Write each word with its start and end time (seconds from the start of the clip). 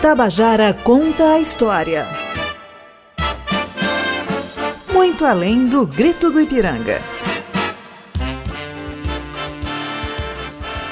Tabajara 0.00 0.74
conta 0.74 1.32
a 1.32 1.40
história. 1.40 2.06
Muito 4.92 5.24
além 5.24 5.66
do 5.66 5.86
grito 5.86 6.30
do 6.30 6.38
Ipiranga. 6.38 7.00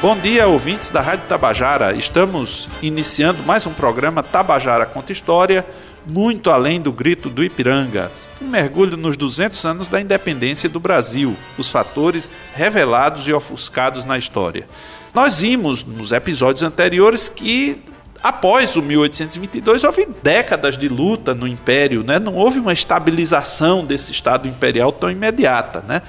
Bom 0.00 0.18
dia, 0.18 0.48
ouvintes 0.48 0.88
da 0.88 1.02
Rádio 1.02 1.26
Tabajara. 1.28 1.92
Estamos 1.94 2.66
iniciando 2.82 3.42
mais 3.42 3.66
um 3.66 3.74
programa 3.74 4.22
Tabajara 4.22 4.86
Conta 4.86 5.12
História, 5.12 5.66
muito 6.10 6.50
além 6.50 6.80
do 6.80 6.90
grito 6.90 7.28
do 7.28 7.44
Ipiranga. 7.44 8.10
Um 8.40 8.48
mergulho 8.48 8.96
nos 8.96 9.18
200 9.18 9.64
anos 9.66 9.88
da 9.88 10.00
independência 10.00 10.68
do 10.68 10.80
Brasil, 10.80 11.36
os 11.58 11.70
fatores 11.70 12.30
revelados 12.54 13.28
e 13.28 13.32
ofuscados 13.32 14.04
na 14.04 14.16
história. 14.16 14.66
Nós 15.14 15.40
vimos 15.40 15.84
nos 15.84 16.10
episódios 16.10 16.62
anteriores 16.62 17.28
que 17.28 17.80
após 18.24 18.74
o 18.74 18.80
1822 18.80 19.84
houve 19.84 20.08
décadas 20.22 20.78
de 20.78 20.88
luta 20.88 21.34
no 21.34 21.46
império, 21.46 22.02
né? 22.02 22.18
Não 22.18 22.32
houve 22.34 22.58
uma 22.58 22.72
estabilização 22.72 23.84
desse 23.84 24.12
estado 24.12 24.48
imperial 24.48 24.90
tão 24.90 25.10
imediata, 25.10 25.84
né? 25.86 26.00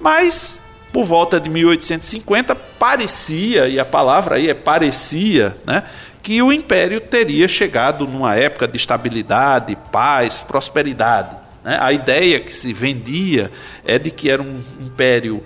Mas 0.00 0.60
por 0.92 1.04
volta 1.04 1.38
de 1.38 1.48
1850 1.48 2.56
parecia, 2.56 3.68
e 3.68 3.78
a 3.78 3.84
palavra 3.84 4.36
aí 4.36 4.50
é 4.50 4.54
parecia, 4.54 5.56
né, 5.64 5.84
que 6.20 6.42
o 6.42 6.52
império 6.52 7.00
teria 7.00 7.46
chegado 7.46 8.06
numa 8.08 8.34
época 8.34 8.66
de 8.66 8.76
estabilidade, 8.76 9.78
paz, 9.90 10.40
prosperidade. 10.40 11.36
Né? 11.64 11.78
A 11.80 11.92
ideia 11.92 12.40
que 12.40 12.52
se 12.52 12.72
vendia 12.72 13.50
é 13.84 13.98
de 13.98 14.10
que 14.10 14.28
era 14.28 14.42
um 14.42 14.60
império 14.80 15.42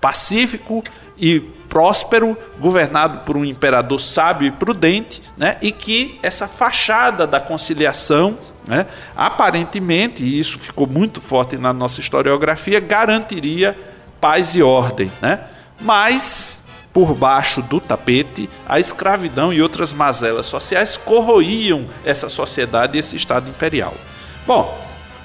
pacífico 0.00 0.82
e 1.18 1.42
próspero, 1.68 2.36
governado 2.58 3.20
por 3.20 3.36
um 3.36 3.44
imperador 3.44 4.00
sábio 4.00 4.48
e 4.48 4.50
prudente, 4.50 5.22
né? 5.36 5.56
e 5.60 5.70
que 5.70 6.18
essa 6.22 6.48
fachada 6.48 7.26
da 7.26 7.40
conciliação, 7.40 8.38
né? 8.66 8.86
aparentemente, 9.16 10.22
e 10.22 10.38
isso 10.38 10.58
ficou 10.58 10.86
muito 10.86 11.20
forte 11.20 11.56
na 11.56 11.72
nossa 11.72 12.00
historiografia, 12.00 12.80
garantiria 12.80 13.76
paz 14.20 14.54
e 14.56 14.62
ordem, 14.62 15.10
né? 15.22 15.40
Mas 15.80 16.64
por 16.92 17.14
baixo 17.14 17.62
do 17.62 17.80
tapete, 17.80 18.50
a 18.66 18.80
escravidão 18.80 19.52
e 19.52 19.62
outras 19.62 19.92
mazelas 19.92 20.46
sociais 20.46 20.96
corroíam 20.96 21.86
essa 22.04 22.28
sociedade 22.28 22.96
e 22.96 23.00
esse 23.00 23.14
Estado 23.14 23.48
imperial. 23.48 23.94
Bom, 24.46 24.76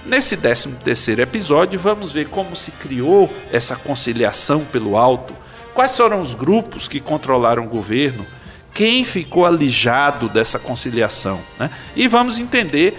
nesse 0.05 0.37
13 0.37 0.69
terceiro 0.83 1.21
episódio, 1.21 1.79
vamos 1.79 2.13
ver 2.13 2.27
como 2.27 2.55
se 2.55 2.69
criou 2.71 3.31
essa 3.51 3.75
conciliação 3.75 4.63
pelo 4.65 4.95
alto, 4.97 5.33
quais 5.73 5.95
foram 5.95 6.19
os 6.19 6.33
grupos 6.33 6.87
que 6.87 6.99
controlaram 6.99 7.65
o 7.65 7.69
governo, 7.69 8.25
quem 8.73 9.05
ficou 9.05 9.45
alijado 9.45 10.27
dessa 10.27 10.57
conciliação, 10.57 11.39
né? 11.59 11.69
e 11.95 12.07
vamos 12.07 12.39
entender 12.39 12.97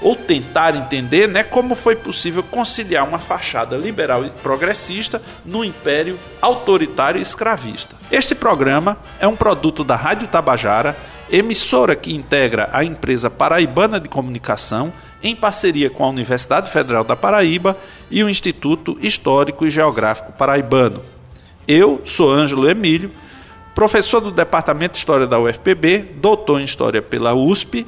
ou 0.00 0.14
tentar 0.14 0.76
entender 0.76 1.26
né, 1.26 1.42
como 1.42 1.74
foi 1.74 1.96
possível 1.96 2.42
conciliar 2.42 3.06
uma 3.08 3.18
fachada 3.18 3.76
liberal 3.76 4.24
e 4.24 4.30
progressista 4.30 5.22
no 5.44 5.64
império 5.64 6.18
autoritário 6.40 7.18
e 7.18 7.22
escravista. 7.22 7.96
Este 8.10 8.34
programa 8.34 8.98
é 9.18 9.26
um 9.26 9.34
produto 9.34 9.82
da 9.82 9.96
Rádio 9.96 10.28
Tabajara, 10.28 10.96
emissora 11.30 11.96
que 11.96 12.14
integra 12.14 12.68
a 12.72 12.84
empresa 12.84 13.30
paraibana 13.30 13.98
de 13.98 14.08
comunicação 14.08 14.92
em 15.22 15.34
parceria 15.34 15.88
com 15.88 16.04
a 16.04 16.08
Universidade 16.08 16.70
Federal 16.70 17.02
da 17.02 17.16
Paraíba 17.16 17.76
e 18.10 18.22
o 18.22 18.28
Instituto 18.28 18.98
Histórico 19.00 19.66
e 19.66 19.70
Geográfico 19.70 20.30
Paraibano. 20.32 21.15
Eu 21.68 22.00
sou 22.04 22.32
Ângelo 22.32 22.70
Emílio, 22.70 23.10
professor 23.74 24.20
do 24.20 24.30
Departamento 24.30 24.92
de 24.92 24.98
História 24.98 25.26
da 25.26 25.40
UFPB, 25.40 26.10
doutor 26.16 26.60
em 26.60 26.64
História 26.64 27.02
pela 27.02 27.34
USP 27.34 27.84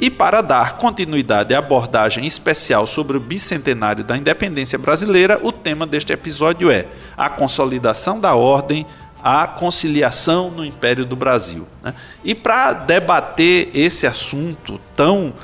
e 0.00 0.10
para 0.10 0.40
dar 0.40 0.78
continuidade 0.78 1.54
à 1.54 1.58
abordagem 1.58 2.26
especial 2.26 2.86
sobre 2.86 3.18
o 3.18 3.20
bicentenário 3.20 4.02
da 4.02 4.16
independência 4.16 4.78
brasileira, 4.78 5.38
o 5.42 5.52
tema 5.52 5.86
deste 5.86 6.14
episódio 6.14 6.70
é 6.70 6.86
a 7.14 7.28
consolidação 7.28 8.18
da 8.18 8.34
ordem, 8.34 8.86
a 9.22 9.46
conciliação 9.46 10.50
no 10.50 10.64
Império 10.64 11.04
do 11.04 11.14
Brasil. 11.14 11.66
Né? 11.82 11.94
E 12.24 12.34
para 12.34 12.72
debater 12.72 13.70
esse 13.74 14.06
assunto 14.06 14.80
tão 14.96 15.34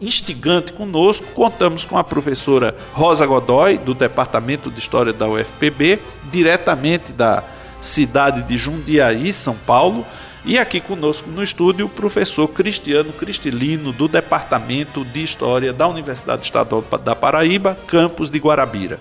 instigante 0.00 0.72
conosco, 0.72 1.26
contamos 1.34 1.84
com 1.84 1.98
a 1.98 2.04
professora 2.04 2.74
Rosa 2.92 3.26
Godoy, 3.26 3.78
do 3.78 3.94
Departamento 3.94 4.70
de 4.70 4.78
História 4.78 5.12
da 5.12 5.28
UFPB, 5.28 6.00
diretamente 6.30 7.12
da 7.12 7.44
cidade 7.80 8.42
de 8.42 8.56
Jundiaí, 8.56 9.32
São 9.32 9.54
Paulo 9.54 10.04
e 10.44 10.58
aqui 10.58 10.80
conosco 10.80 11.30
no 11.30 11.42
estúdio 11.42 11.86
o 11.86 11.88
professor 11.88 12.48
Cristiano 12.48 13.12
Cristilino, 13.12 13.92
do 13.92 14.08
Departamento 14.08 15.04
de 15.04 15.22
História 15.22 15.72
da 15.72 15.86
Universidade 15.86 16.44
Estadual 16.44 16.82
da 17.04 17.14
Paraíba, 17.14 17.78
campus 17.86 18.30
de 18.30 18.38
Guarabira. 18.38 18.98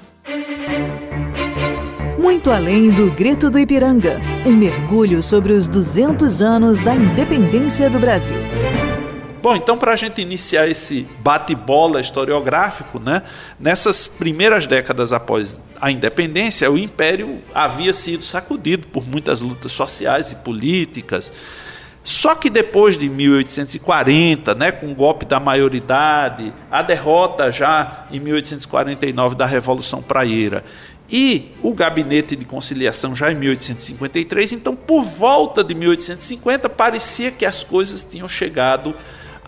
Muito 2.17 2.51
além 2.51 2.91
do 2.91 3.11
grito 3.11 3.49
do 3.49 3.57
Ipiranga, 3.57 4.19
um 4.45 4.51
mergulho 4.51 5.23
sobre 5.23 5.53
os 5.53 5.67
200 5.67 6.41
anos 6.41 6.81
da 6.81 6.93
independência 6.93 7.89
do 7.89 7.99
Brasil. 7.99 8.37
Bom, 9.41 9.55
então 9.55 9.77
para 9.77 9.94
a 9.94 9.95
gente 9.95 10.22
iniciar 10.22 10.67
esse 10.67 11.07
bate-bola 11.19 12.01
historiográfico, 12.01 13.00
né, 13.00 13.23
nessas 13.57 14.05
primeiras 14.05 14.67
décadas 14.67 15.13
após 15.13 15.57
a 15.79 15.89
independência, 15.89 16.69
o 16.69 16.77
império 16.77 17.41
havia 17.55 17.94
sido 17.94 18.23
sacudido 18.23 18.88
por 18.89 19.07
muitas 19.07 19.39
lutas 19.39 19.72
sociais 19.72 20.33
e 20.33 20.35
políticas. 20.35 21.31
Só 22.03 22.35
que 22.35 22.49
depois 22.49 22.97
de 22.97 23.07
1840, 23.07 24.55
né, 24.55 24.72
com 24.72 24.91
o 24.91 24.95
golpe 24.95 25.25
da 25.25 25.39
maioridade, 25.39 26.53
a 26.69 26.81
derrota 26.81 27.49
já 27.51 28.07
em 28.11 28.19
1849 28.19 29.35
da 29.35 29.45
Revolução 29.45 30.01
Praieira 30.01 30.63
e 31.11 31.51
o 31.63 31.73
gabinete 31.73 32.35
de 32.35 32.45
conciliação 32.45 33.16
já 33.16 33.31
em 33.31 33.35
1853, 33.35 34.51
então 34.51 34.75
por 34.75 35.03
volta 35.03 35.63
de 35.63 35.73
1850 35.73 36.69
parecia 36.69 37.31
que 37.31 37.45
as 37.45 37.63
coisas 37.63 38.03
tinham 38.03 38.28
chegado 38.28 38.94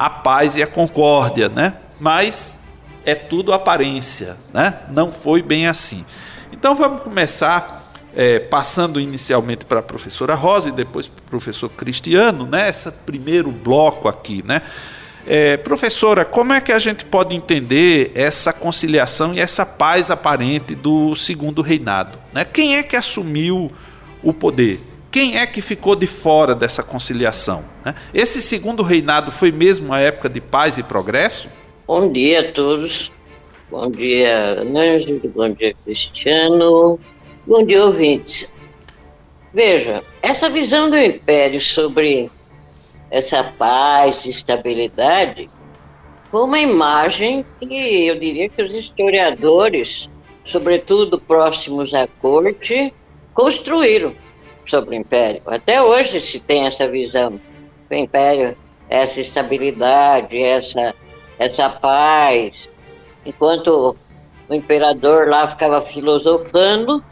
a 0.05 0.09
paz 0.09 0.55
e 0.55 0.63
a 0.63 0.67
concórdia, 0.67 1.47
né? 1.47 1.75
Mas 1.99 2.59
é 3.05 3.13
tudo 3.13 3.53
aparência, 3.53 4.35
né? 4.51 4.79
Não 4.89 5.11
foi 5.11 5.43
bem 5.43 5.67
assim. 5.67 6.03
Então 6.51 6.73
vamos 6.73 7.03
começar 7.03 7.93
é, 8.15 8.39
passando 8.39 8.99
inicialmente 8.99 9.63
para 9.63 9.79
a 9.79 9.83
professora 9.83 10.33
Rosa 10.33 10.69
e 10.69 10.71
depois 10.71 11.05
para 11.05 11.19
o 11.19 11.23
professor 11.29 11.69
Cristiano, 11.69 12.47
né? 12.47 12.67
Esse 12.67 12.91
primeiro 12.91 13.51
bloco 13.51 14.07
aqui, 14.07 14.43
né? 14.43 14.63
É, 15.27 15.55
professora, 15.57 16.25
como 16.25 16.51
é 16.51 16.59
que 16.59 16.71
a 16.71 16.79
gente 16.79 17.05
pode 17.05 17.35
entender 17.35 18.11
essa 18.15 18.51
conciliação 18.51 19.35
e 19.35 19.39
essa 19.39 19.67
paz 19.67 20.09
aparente 20.09 20.73
do 20.73 21.15
segundo 21.15 21.61
reinado? 21.61 22.17
Né? 22.33 22.43
Quem 22.43 22.75
é 22.75 22.81
que 22.81 22.95
assumiu 22.95 23.71
o 24.23 24.33
poder? 24.33 24.90
Quem 25.11 25.37
é 25.37 25.45
que 25.45 25.61
ficou 25.61 25.93
de 25.93 26.07
fora 26.07 26.55
dessa 26.55 26.81
conciliação? 26.81 27.65
Né? 27.83 27.93
Esse 28.13 28.41
segundo 28.41 28.81
reinado 28.81 29.29
foi 29.29 29.51
mesmo 29.51 29.91
a 29.91 29.99
época 29.99 30.29
de 30.29 30.39
paz 30.39 30.77
e 30.77 30.83
progresso? 30.83 31.49
Bom 31.85 32.09
dia 32.09 32.39
a 32.39 32.51
todos. 32.53 33.11
Bom 33.69 33.91
dia, 33.91 34.61
Ângelo. 34.61 35.19
Bom 35.35 35.53
dia, 35.53 35.75
Cristiano. 35.83 36.97
Bom 37.45 37.65
dia, 37.65 37.83
ouvintes. 37.83 38.55
Veja, 39.53 40.01
essa 40.21 40.47
visão 40.47 40.89
do 40.89 40.97
Império 40.97 41.59
sobre 41.59 42.31
essa 43.09 43.43
paz 43.43 44.25
e 44.25 44.29
estabilidade 44.29 45.49
foi 46.31 46.41
uma 46.41 46.59
imagem 46.59 47.45
que 47.59 48.07
eu 48.07 48.17
diria 48.17 48.47
que 48.47 48.63
os 48.63 48.73
historiadores, 48.73 50.09
sobretudo 50.45 51.19
próximos 51.19 51.93
à 51.93 52.07
corte, 52.07 52.93
construíram 53.33 54.15
sobre 54.71 54.95
o 54.95 54.99
Império. 54.99 55.41
Até 55.45 55.83
hoje 55.83 56.21
se 56.21 56.39
tem 56.39 56.65
essa 56.65 56.87
visão. 56.87 57.39
O 57.89 57.93
Império, 57.93 58.57
essa 58.89 59.19
estabilidade, 59.19 60.41
essa, 60.41 60.95
essa 61.37 61.69
paz. 61.69 62.69
Enquanto 63.25 63.97
o 64.49 64.53
imperador 64.53 65.27
lá 65.27 65.45
ficava 65.45 65.81
filosofando 65.81 67.03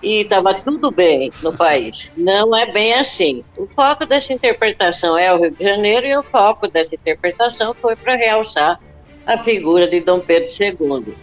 e 0.00 0.20
estava 0.22 0.54
tudo 0.54 0.92
bem 0.92 1.30
no 1.42 1.52
país. 1.52 2.12
Não 2.16 2.56
é 2.56 2.70
bem 2.70 2.94
assim. 2.94 3.44
O 3.58 3.66
foco 3.66 4.06
dessa 4.06 4.32
interpretação 4.32 5.18
é 5.18 5.34
o 5.34 5.38
Rio 5.38 5.50
de 5.50 5.64
Janeiro 5.64 6.06
e 6.06 6.16
o 6.16 6.22
foco 6.22 6.68
dessa 6.68 6.94
interpretação 6.94 7.74
foi 7.74 7.96
para 7.96 8.14
realçar 8.14 8.80
a 9.26 9.36
figura 9.36 9.88
de 9.88 10.00
Dom 10.00 10.20
Pedro 10.20 10.48
II. 10.48 11.14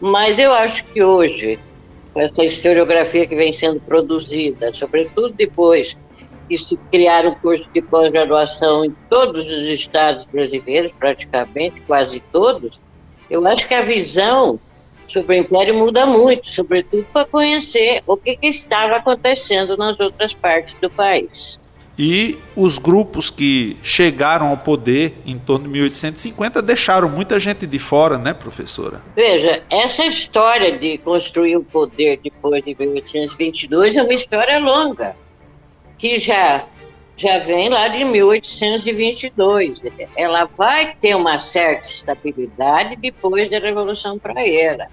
Mas 0.00 0.38
eu 0.38 0.52
acho 0.52 0.84
que 0.86 1.02
hoje 1.02 1.58
essa 2.14 2.44
historiografia 2.44 3.26
que 3.26 3.34
vem 3.34 3.52
sendo 3.52 3.80
produzida, 3.80 4.72
sobretudo 4.72 5.34
depois 5.34 5.96
que 6.48 6.56
se 6.56 6.76
criaram 6.90 7.34
cursos 7.36 7.68
de 7.72 7.82
pós-graduação 7.82 8.84
em 8.84 8.94
todos 9.08 9.48
os 9.50 9.68
estados 9.68 10.26
brasileiros, 10.26 10.92
praticamente, 10.92 11.80
quase 11.82 12.20
todos, 12.32 12.80
eu 13.30 13.46
acho 13.46 13.66
que 13.66 13.74
a 13.74 13.80
visão 13.80 14.60
sobre 15.08 15.36
o 15.36 15.40
Império 15.40 15.74
muda 15.74 16.06
muito, 16.06 16.46
sobretudo 16.46 17.06
para 17.12 17.26
conhecer 17.26 18.02
o 18.06 18.16
que, 18.16 18.36
que, 18.36 18.48
estava 18.48 18.96
acontecendo 18.96 19.76
nas 19.76 19.98
outras 20.00 20.34
partes 20.34 20.74
do 20.80 20.90
país. 20.90 21.58
E 21.98 22.38
os 22.56 22.76
grupos 22.76 23.30
que 23.30 23.76
chegaram 23.82 24.48
ao 24.48 24.56
poder 24.56 25.14
em 25.24 25.38
torno 25.38 25.66
de 25.66 25.70
1850 25.70 26.60
deixaram 26.60 27.08
muita 27.08 27.38
gente 27.38 27.66
de 27.66 27.78
fora, 27.78 28.18
né, 28.18 28.34
professora? 28.34 29.00
Veja, 29.14 29.62
essa 29.70 30.04
história 30.04 30.76
de 30.76 30.98
construir 30.98 31.56
o 31.56 31.62
poder 31.62 32.18
depois 32.22 32.64
de 32.64 32.74
1822 32.76 33.96
é 33.96 34.02
uma 34.02 34.14
história 34.14 34.58
longa, 34.58 35.14
que 35.96 36.18
já 36.18 36.66
já 37.16 37.38
vem 37.38 37.68
lá 37.68 37.86
de 37.88 38.04
1822. 38.04 39.80
Ela 40.16 40.48
vai 40.56 40.94
ter 40.96 41.14
uma 41.14 41.38
certa 41.38 41.86
estabilidade 41.86 42.96
depois 42.96 43.48
da 43.48 43.60
Revolução 43.60 44.18
Praieira 44.18 44.88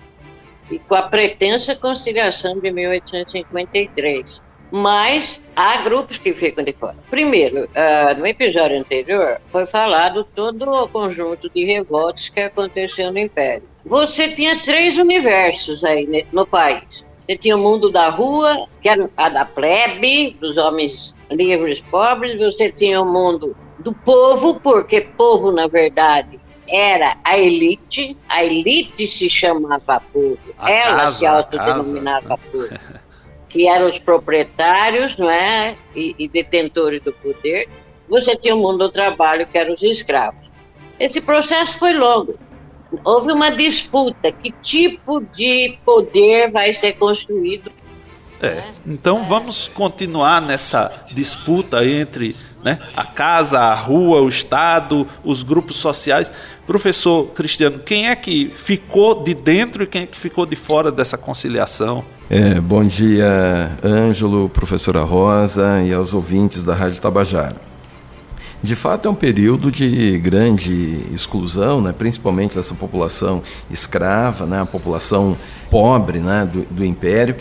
e 0.70 0.78
com 0.78 0.94
a 0.96 1.02
pretensa 1.02 1.76
conciliação 1.76 2.60
de 2.60 2.72
1853. 2.72 4.51
Mas 4.72 5.42
há 5.56 5.78
grupos 5.78 6.18
que 6.18 6.34
ficam 6.34 6.64
de 6.64 6.72
fora. 6.72 6.96
Primeiro, 7.10 7.66
uh, 7.66 8.18
no 8.18 8.26
episódio 8.26 8.80
anterior, 8.80 9.40
foi 9.52 9.66
falado 9.66 10.24
todo 10.24 10.64
o 10.64 10.88
conjunto 10.88 11.50
de 11.50 11.66
revoltas 11.66 12.30
que 12.30 12.40
aconteceu 12.40 13.12
no 13.12 13.20
Império. 13.20 13.64
Você 13.86 14.30
tinha 14.30 14.62
três 14.62 14.98
universos 14.98 15.84
aí 15.84 16.26
no 16.32 16.46
país. 16.48 17.06
Você 17.26 17.38
tinha 17.38 17.56
o 17.56 17.60
mundo 17.60 17.92
da 17.92 18.10
rua, 18.10 18.68
que 18.82 18.90
era 18.90 19.10
a 19.18 19.30
da 19.30 19.46
plebe, 19.46 20.38
dos 20.40 20.58
homens 20.58 21.16
livres 21.30 21.82
pobres. 21.82 22.38
Você 22.38 22.72
tinha 22.72 23.02
o 23.02 23.06
mundo 23.06 23.56
do 23.80 23.94
povo, 23.94 24.60
porque 24.60 25.02
povo, 25.02 25.52
na 25.52 25.68
verdade, 25.68 26.40
era 26.68 27.18
a 27.24 27.38
elite. 27.38 28.18
A 28.30 28.44
elite 28.44 29.08
se 29.08 29.30
chamava 29.30 30.02
povo. 30.14 30.38
A 30.58 30.72
Ela 30.72 30.98
casa, 30.98 31.14
se 31.14 31.26
autodenominava 31.26 32.38
povo. 32.38 32.70
que 33.52 33.68
eram 33.68 33.88
os 33.88 34.00
proprietários 34.00 35.18
não 35.18 35.30
é? 35.30 35.76
E, 35.96 36.16
e, 36.18 36.28
detentores 36.28 37.02
do 37.02 37.12
poder, 37.12 37.68
você 38.08 38.36
tinha 38.36 38.56
o 38.56 38.60
mundo 38.60 38.78
do 38.80 38.92
trabalho, 38.92 39.46
que 39.46 39.58
eram 39.58 39.74
os 39.74 39.84
escravos. 39.84 40.50
Esse 41.00 41.20
processo 41.20 41.78
foi 41.78 41.94
longo. 41.94 42.36
Houve 43.04 43.32
uma 43.32 43.50
disputa: 43.50 44.32
que 44.32 44.52
tipo 44.62 45.22
de 45.34 45.78
poder 45.84 46.52
vai 46.52 46.74
ser 46.74 46.94
construído? 46.94 47.72
É, 48.42 48.64
então 48.88 49.24
vamos 49.24 49.68
continuar 49.68 50.42
nessa 50.42 50.92
disputa 51.14 51.86
entre 51.86 52.36
né, 52.64 52.80
a 52.96 53.06
casa, 53.06 53.60
a 53.60 53.76
rua, 53.76 54.22
o 54.22 54.28
Estado, 54.28 55.06
os 55.24 55.44
grupos 55.44 55.76
sociais. 55.76 56.32
Professor 56.66 57.28
Cristiano, 57.28 57.78
quem 57.80 58.10
é 58.10 58.16
que 58.16 58.52
ficou 58.56 59.24
de 59.24 59.36
dentro 59.36 59.84
e 59.84 59.88
quem 59.88 60.04
é 60.04 60.06
que 60.08 60.20
ficou 60.20 60.48
de 60.48 60.56
fora 60.56 60.92
dessa 60.92 61.18
conciliação? 61.20 62.04
É, 62.30 62.60
bom 62.60 62.84
dia, 62.84 63.78
Ângelo, 63.84 64.50
professora 64.50 65.02
Rosa 65.02 65.84
e 65.84 65.94
aos 65.94 66.14
ouvintes 66.14 66.64
da 66.64 66.74
Rádio 66.74 67.00
Tabajara. 67.00 67.58
De 68.64 68.76
fato, 68.76 69.08
é 69.08 69.12
um 69.12 69.16
período 69.16 69.72
de 69.72 70.20
grande 70.20 71.04
exclusão, 71.14 71.82
né, 71.82 71.92
principalmente 71.92 72.56
dessa 72.56 72.76
população 72.76 73.42
escrava, 73.70 74.46
né, 74.46 74.62
a 74.62 74.66
população 74.66 75.36
pobre 75.70 76.20
né, 76.20 76.48
do, 76.52 76.62
do 76.70 76.86
Império. 76.86 77.36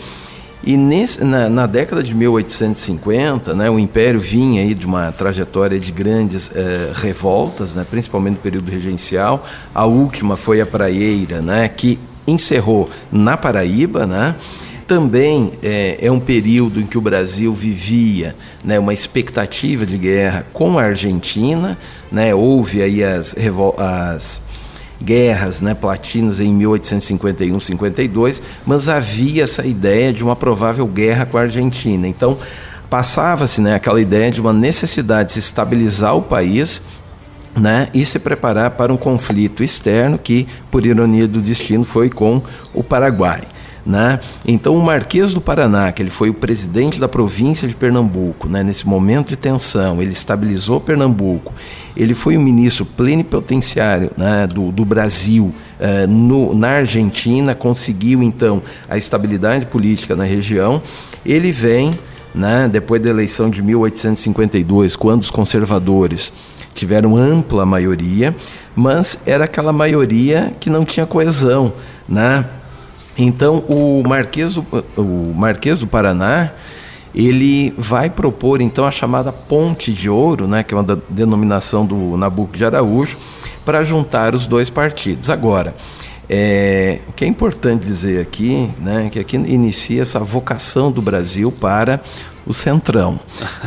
E 0.63 0.77
nesse, 0.77 1.23
na, 1.23 1.49
na, 1.49 1.65
década 1.65 2.03
de 2.03 2.13
1850, 2.13 3.55
né, 3.55 3.69
o 3.69 3.79
Império 3.79 4.19
vinha 4.19 4.61
aí 4.61 4.75
de 4.75 4.85
uma 4.85 5.11
trajetória 5.11 5.79
de 5.79 5.91
grandes 5.91 6.51
eh, 6.53 6.91
revoltas, 6.93 7.73
né, 7.73 7.85
principalmente 7.89 8.35
no 8.35 8.41
período 8.41 8.69
regencial. 8.69 9.43
A 9.73 9.85
última 9.85 10.37
foi 10.37 10.61
a 10.61 10.65
Praieira, 10.65 11.41
né, 11.41 11.67
que 11.67 11.97
encerrou 12.27 12.87
na 13.11 13.35
Paraíba, 13.35 14.05
né, 14.05 14.35
também 14.85 15.53
é, 15.63 15.97
é, 16.01 16.11
um 16.11 16.19
período 16.19 16.79
em 16.79 16.85
que 16.85 16.97
o 16.97 17.01
Brasil 17.01 17.53
vivia 17.53 18.35
né, 18.63 18.77
uma 18.77 18.93
expectativa 18.93 19.85
de 19.85 19.97
guerra 19.97 20.45
com 20.53 20.77
a 20.77 20.83
Argentina, 20.83 21.77
né, 22.11 22.35
houve 22.35 22.83
aí 22.83 23.03
as, 23.03 23.35
as 23.77 24.41
guerras 25.03 25.61
né, 25.61 25.73
platinas 25.73 26.39
em 26.39 26.57
1851-52, 26.59 28.41
mas 28.65 28.87
havia 28.87 29.43
essa 29.43 29.65
ideia 29.65 30.13
de 30.13 30.23
uma 30.23 30.35
provável 30.35 30.85
guerra 30.87 31.25
com 31.25 31.37
a 31.37 31.41
Argentina. 31.41 32.07
Então 32.07 32.37
passava-se 32.89 33.61
né, 33.61 33.75
aquela 33.75 34.01
ideia 34.01 34.29
de 34.29 34.41
uma 34.41 34.51
necessidade 34.51 35.29
de 35.29 35.33
se 35.33 35.39
estabilizar 35.39 36.15
o 36.15 36.21
país 36.21 36.81
né, 37.55 37.87
e 37.93 38.05
se 38.05 38.19
preparar 38.19 38.71
para 38.71 38.93
um 38.93 38.97
conflito 38.97 39.63
externo 39.63 40.17
que, 40.17 40.47
por 40.69 40.85
ironia 40.85 41.27
do 41.27 41.41
destino, 41.41 41.83
foi 41.83 42.09
com 42.09 42.41
o 42.73 42.83
Paraguai. 42.83 43.41
Né? 43.85 44.19
Então, 44.45 44.75
o 44.75 44.81
Marquês 44.83 45.33
do 45.33 45.41
Paraná, 45.41 45.91
que 45.91 46.01
ele 46.01 46.09
foi 46.09 46.29
o 46.29 46.33
presidente 46.33 46.99
da 46.99 47.07
província 47.07 47.67
de 47.67 47.75
Pernambuco, 47.75 48.47
né? 48.47 48.61
nesse 48.63 48.87
momento 48.87 49.29
de 49.29 49.37
tensão, 49.37 50.01
ele 50.01 50.11
estabilizou 50.11 50.79
Pernambuco, 50.79 51.53
ele 51.95 52.13
foi 52.13 52.37
o 52.37 52.41
ministro 52.41 52.85
plenipotenciário 52.85 54.11
né? 54.17 54.47
do, 54.47 54.71
do 54.71 54.85
Brasil 54.85 55.53
uh, 55.79 56.07
no, 56.07 56.55
na 56.55 56.69
Argentina, 56.69 57.53
conseguiu 57.53 58.23
então 58.23 58.61
a 58.89 58.97
estabilidade 58.97 59.65
política 59.65 60.15
na 60.15 60.23
região. 60.23 60.81
Ele 61.25 61.51
vem, 61.51 61.97
né? 62.33 62.69
depois 62.71 63.01
da 63.01 63.09
eleição 63.09 63.49
de 63.49 63.61
1852, 63.61 64.95
quando 64.95 65.21
os 65.21 65.29
conservadores 65.29 66.31
tiveram 66.73 67.17
ampla 67.17 67.65
maioria, 67.65 68.35
mas 68.75 69.21
era 69.25 69.45
aquela 69.45 69.73
maioria 69.73 70.51
que 70.59 70.69
não 70.69 70.85
tinha 70.85 71.05
coesão, 71.05 71.73
né? 72.07 72.45
Então, 73.17 73.63
o 73.67 74.01
Marquês 74.07 74.57
o 74.57 75.33
Marquês 75.35 75.79
do 75.79 75.87
Paraná, 75.87 76.51
ele 77.13 77.73
vai 77.77 78.09
propor 78.09 78.61
então 78.61 78.85
a 78.85 78.91
chamada 78.91 79.31
Ponte 79.31 79.93
de 79.93 80.09
Ouro, 80.09 80.47
né, 80.47 80.63
que 80.63 80.73
é 80.73 80.77
uma 80.77 81.01
denominação 81.09 81.85
do 81.85 82.17
Nabucco 82.17 82.55
de 82.57 82.65
Araújo, 82.65 83.17
para 83.65 83.83
juntar 83.83 84.33
os 84.33 84.47
dois 84.47 84.69
partidos. 84.69 85.29
Agora, 85.29 85.75
é, 86.29 86.99
o 87.09 87.13
que 87.13 87.25
é 87.25 87.27
importante 87.27 87.85
dizer 87.85 88.21
aqui, 88.21 88.69
né, 88.79 89.09
que 89.11 89.19
aqui 89.19 89.35
inicia 89.35 90.01
essa 90.01 90.19
vocação 90.19 90.91
do 90.91 91.01
Brasil 91.01 91.51
para 91.51 92.01
o 92.45 92.53
Centrão, 92.53 93.19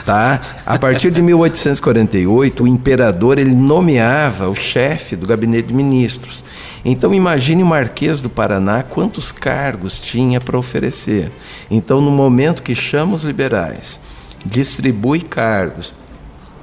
tá? 0.04 0.40
A 0.66 0.78
partir 0.78 1.10
de 1.10 1.22
1848, 1.22 2.64
o 2.64 2.66
imperador 2.66 3.38
ele 3.38 3.54
nomeava 3.54 4.48
o 4.48 4.54
chefe 4.54 5.14
do 5.14 5.26
gabinete 5.26 5.68
de 5.68 5.74
ministros. 5.74 6.42
Então 6.84 7.14
imagine 7.14 7.62
o 7.62 7.66
Marquês 7.66 8.20
do 8.20 8.28
Paraná 8.28 8.82
quantos 8.82 9.32
cargos 9.32 10.00
tinha 10.00 10.40
para 10.40 10.58
oferecer. 10.58 11.32
Então 11.70 12.00
no 12.00 12.10
momento 12.10 12.62
que 12.62 12.74
chama 12.74 13.14
os 13.14 13.24
liberais, 13.24 13.98
distribui 14.44 15.20
cargos 15.20 15.94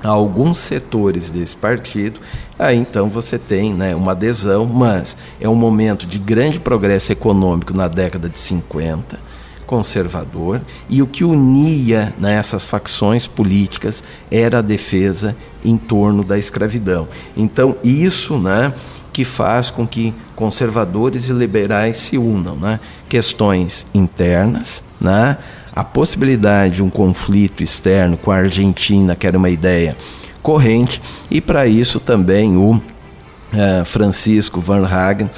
a 0.03 0.09
alguns 0.09 0.57
setores 0.57 1.29
desse 1.29 1.55
partido, 1.55 2.19
aí 2.57 2.77
então 2.77 3.09
você 3.09 3.37
tem 3.37 3.73
né, 3.73 3.95
uma 3.95 4.13
adesão, 4.13 4.65
mas 4.65 5.15
é 5.39 5.47
um 5.47 5.55
momento 5.55 6.05
de 6.05 6.17
grande 6.17 6.59
progresso 6.59 7.11
econômico 7.11 7.73
na 7.73 7.87
década 7.87 8.27
de 8.27 8.39
50, 8.39 9.19
conservador, 9.65 10.61
e 10.89 11.01
o 11.01 11.07
que 11.07 11.23
unia 11.23 12.13
né, 12.17 12.41
facções 12.43 13.27
políticas 13.27 14.03
era 14.29 14.59
a 14.59 14.61
defesa 14.61 15.35
em 15.63 15.77
torno 15.77 16.23
da 16.23 16.37
escravidão. 16.37 17.07
Então 17.37 17.75
isso, 17.83 18.37
né, 18.37 18.73
que 19.13 19.25
faz 19.25 19.69
com 19.69 19.85
que 19.85 20.13
conservadores 20.35 21.29
e 21.29 21.33
liberais 21.33 21.97
se 21.97 22.17
unam, 22.17 22.55
né? 22.55 22.79
Questões 23.09 23.85
internas, 23.93 24.83
né? 24.99 25.37
A 25.73 25.83
possibilidade 25.83 26.75
de 26.75 26.83
um 26.83 26.89
conflito 26.89 27.63
externo 27.63 28.17
com 28.17 28.31
a 28.31 28.37
Argentina, 28.37 29.15
que 29.15 29.27
era 29.27 29.37
uma 29.37 29.49
ideia 29.49 29.95
corrente, 30.41 31.01
e 31.29 31.39
para 31.39 31.67
isso 31.67 31.99
também 31.99 32.57
o 32.57 32.75
uh, 32.75 33.85
Francisco 33.85 34.59
Van 34.59 34.85
Hagen 34.85 35.29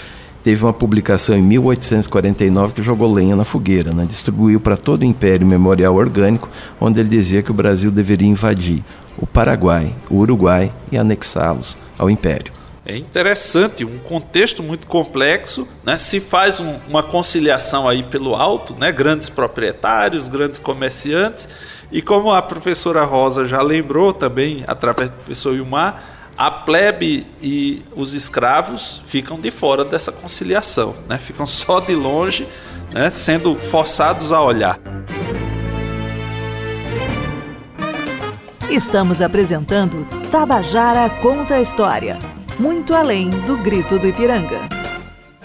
teve 0.43 0.63
uma 0.63 0.73
publicação 0.73 1.35
em 1.35 1.41
1849 1.41 2.73
que 2.73 2.83
jogou 2.83 3.11
lenha 3.11 3.35
na 3.35 3.45
fogueira, 3.45 3.93
né? 3.93 4.05
distribuiu 4.07 4.59
para 4.59 4.75
todo 4.75 5.01
o 5.01 5.05
Império 5.05 5.47
Memorial 5.47 5.95
Orgânico, 5.95 6.49
onde 6.79 6.99
ele 6.99 7.09
dizia 7.09 7.41
que 7.41 7.51
o 7.51 7.53
Brasil 7.53 7.89
deveria 7.89 8.27
invadir 8.27 8.83
o 9.17 9.25
Paraguai, 9.25 9.95
o 10.09 10.17
Uruguai 10.17 10.71
e 10.91 10.97
anexá-los 10.97 11.77
ao 11.97 12.09
Império. 12.09 12.62
É 12.85 12.97
interessante, 12.97 13.85
um 13.85 13.97
contexto 13.97 14.61
muito 14.61 14.87
complexo, 14.87 15.65
né? 15.85 15.97
Se 15.97 16.19
faz 16.19 16.59
um, 16.59 16.77
uma 16.89 17.01
conciliação 17.01 17.87
aí 17.87 18.03
pelo 18.03 18.35
alto, 18.35 18.75
né? 18.75 18.91
Grandes 18.91 19.29
proprietários, 19.29 20.27
grandes 20.27 20.59
comerciantes, 20.59 21.47
e 21.89 22.01
como 22.01 22.29
a 22.29 22.41
professora 22.41 23.05
Rosa 23.05 23.45
já 23.45 23.61
lembrou 23.61 24.11
também 24.11 24.65
através 24.67 25.09
do 25.09 25.15
professor 25.15 25.55
Ilmar, 25.55 26.03
a 26.37 26.51
plebe 26.51 27.25
e 27.41 27.81
os 27.95 28.13
escravos 28.13 28.99
ficam 29.05 29.39
de 29.39 29.49
fora 29.49 29.85
dessa 29.85 30.11
conciliação, 30.11 30.93
né? 31.07 31.17
Ficam 31.17 31.45
só 31.47 31.79
de 31.79 31.95
longe, 31.95 32.45
né? 32.93 33.09
Sendo 33.09 33.55
forçados 33.55 34.33
a 34.33 34.41
olhar. 34.41 34.77
Estamos 38.69 39.21
apresentando 39.21 40.05
Tabajara 40.29 41.09
Conta 41.21 41.55
a 41.55 41.61
História 41.61 42.19
muito 42.59 42.93
além 42.93 43.29
do 43.29 43.57
grito 43.57 43.97
do 43.97 44.07
Ipiranga. 44.07 44.83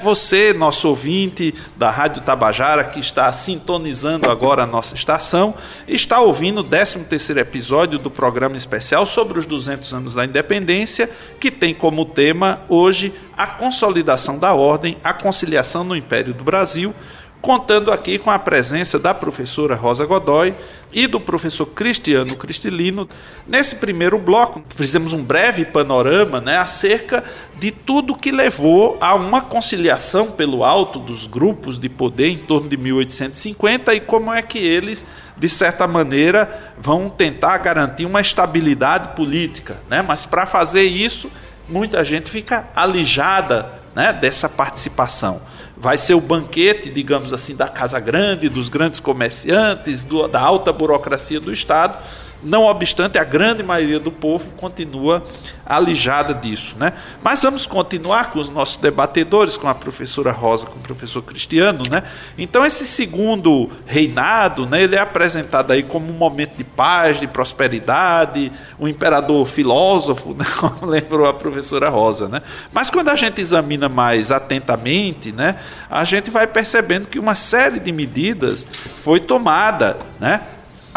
Você, 0.01 0.53
nosso 0.53 0.89
ouvinte 0.89 1.53
da 1.77 1.91
Rádio 1.91 2.23
Tabajara, 2.23 2.85
que 2.85 3.01
está 3.01 3.33
sintonizando 3.33 4.31
agora 4.31 4.63
a 4.63 4.67
nossa 4.67 4.95
estação, 4.95 5.55
está 5.89 6.21
ouvindo 6.21 6.61
o 6.61 6.65
13º 6.65 7.37
episódio 7.39 7.99
do 7.99 8.09
programa 8.09 8.57
especial 8.57 9.05
sobre 9.05 9.41
os 9.41 9.47
200 9.47 9.93
anos 9.93 10.15
da 10.15 10.25
independência, 10.25 11.11
que 11.41 11.51
tem 11.51 11.75
como 11.75 12.05
tema 12.05 12.63
hoje 12.69 13.13
a 13.37 13.49
consolidação 13.49 14.39
da 14.39 14.55
ordem, 14.55 14.97
a 15.03 15.13
conciliação 15.13 15.83
no 15.83 15.97
Império 15.97 16.33
do 16.33 16.45
Brasil, 16.45 16.95
contando 17.41 17.93
aqui 17.93 18.19
com 18.19 18.31
a 18.31 18.39
presença 18.39 18.99
da 18.99 19.15
professora 19.15 19.77
Rosa 19.77 20.05
Godoy 20.05 20.55
e 20.93 21.07
do 21.07 21.21
professor 21.21 21.67
Cristiano 21.67 22.37
Cristilino. 22.37 23.09
Nesse 23.47 23.77
primeiro 23.77 24.19
bloco, 24.19 24.63
fizemos 24.75 25.13
um 25.13 25.23
breve 25.23 25.65
panorama 25.65 26.41
né, 26.41 26.57
acerca 26.57 27.23
de 27.57 27.71
tudo 27.71 28.17
que 28.17 28.33
levou 28.33 28.99
a 29.01 29.15
uma 29.15 29.41
conciliação 29.41 30.31
pelo 30.33 30.65
alto 30.65 30.99
dos 30.99 31.27
grupos 31.27 31.79
de 31.79 31.89
poder 31.89 32.29
em 32.29 32.39
torno 32.39 32.69
de 32.69 32.77
1850 32.77 33.95
e 33.95 34.01
como 34.01 34.33
é 34.33 34.43
que 34.43 34.59
eles, 34.59 35.05
de 35.37 35.49
certa 35.49 35.87
maneira, 35.87 36.73
vão 36.77 37.09
tentar 37.09 37.59
garantir 37.59 38.05
uma 38.05 38.21
estabilidade 38.21 39.15
política. 39.15 39.77
Né? 39.89 40.03
Mas 40.03 40.27
para 40.27 40.45
fazer 40.45 40.83
isso, 40.83 41.31
muita 41.69 42.03
gente 42.05 42.31
fica 42.31 42.69
alijada 42.75 43.73
né, 43.95 44.13
dessa 44.13 44.49
participação 44.49 45.41
vai 45.81 45.97
ser 45.97 46.15
o 46.15 46.21
banquete, 46.21 46.91
digamos 46.91 47.33
assim, 47.33 47.55
da 47.55 47.69
Casa 47.69 48.01
Grande, 48.01 48.49
dos 48.49 48.69
grandes 48.69 49.01
comerciantes, 49.01 50.03
do, 50.03 50.27
da 50.27 50.41
alta 50.41 50.73
burocracia 50.73 51.39
do 51.39 51.53
Estado, 51.53 51.99
não 52.43 52.65
obstante, 52.65 53.19
a 53.19 53.25
grande 53.25 53.63
maioria 53.63 53.99
do 53.99 54.13
povo 54.13 54.53
continua 54.53 55.23
alijada 55.67 56.33
disso. 56.33 56.77
Né? 56.79 56.93
Mas 57.23 57.43
vamos 57.43 57.67
continuar 57.67 58.31
com 58.31 58.39
os 58.39 58.49
nossos 58.49 58.77
debatedores, 58.77 59.57
com 59.57 59.69
a 59.69 59.75
professora 59.75 60.31
Rosa, 60.31 60.67
com 60.67 60.79
o 60.79 60.83
professor 60.83 61.23
Cristiano. 61.23 61.83
Né? 61.91 62.03
Então, 62.37 62.65
esse 62.65 62.87
segundo 62.87 63.71
reinado, 63.87 64.67
né, 64.67 64.83
ele 64.83 64.97
é 64.97 65.01
apresentado 65.01 65.73
aí 65.73 65.83
como 65.83 66.09
um 66.09 66.17
momento 66.17 66.57
de 66.57 66.65
paz, 66.65 67.21
de 67.21 67.27
prosperidade, 67.27 68.53
um 68.79 68.87
imperador 68.87 69.47
filósofo, 69.47 70.35
né, 70.39 70.45
como 70.59 70.91
lembrou 70.91 71.27
a 71.27 71.35
professora 71.35 71.89
Rosa. 71.89 72.29
Né? 72.29 72.41
Mas 72.73 72.91
quando 72.91 73.09
a 73.09 73.17
gente 73.17 73.41
examina 73.41 73.89
mais 73.89 74.31
atentamente, 74.31 75.33
né, 75.33 75.57
a 75.91 76.05
gente 76.05 76.31
vai 76.31 76.47
percebendo 76.47 77.09
que 77.09 77.19
uma 77.19 77.35
série 77.35 77.81
de 77.81 77.93
medidas 77.93 78.67
foi 78.97 79.21
tomada, 79.21 79.99
né? 80.21 80.41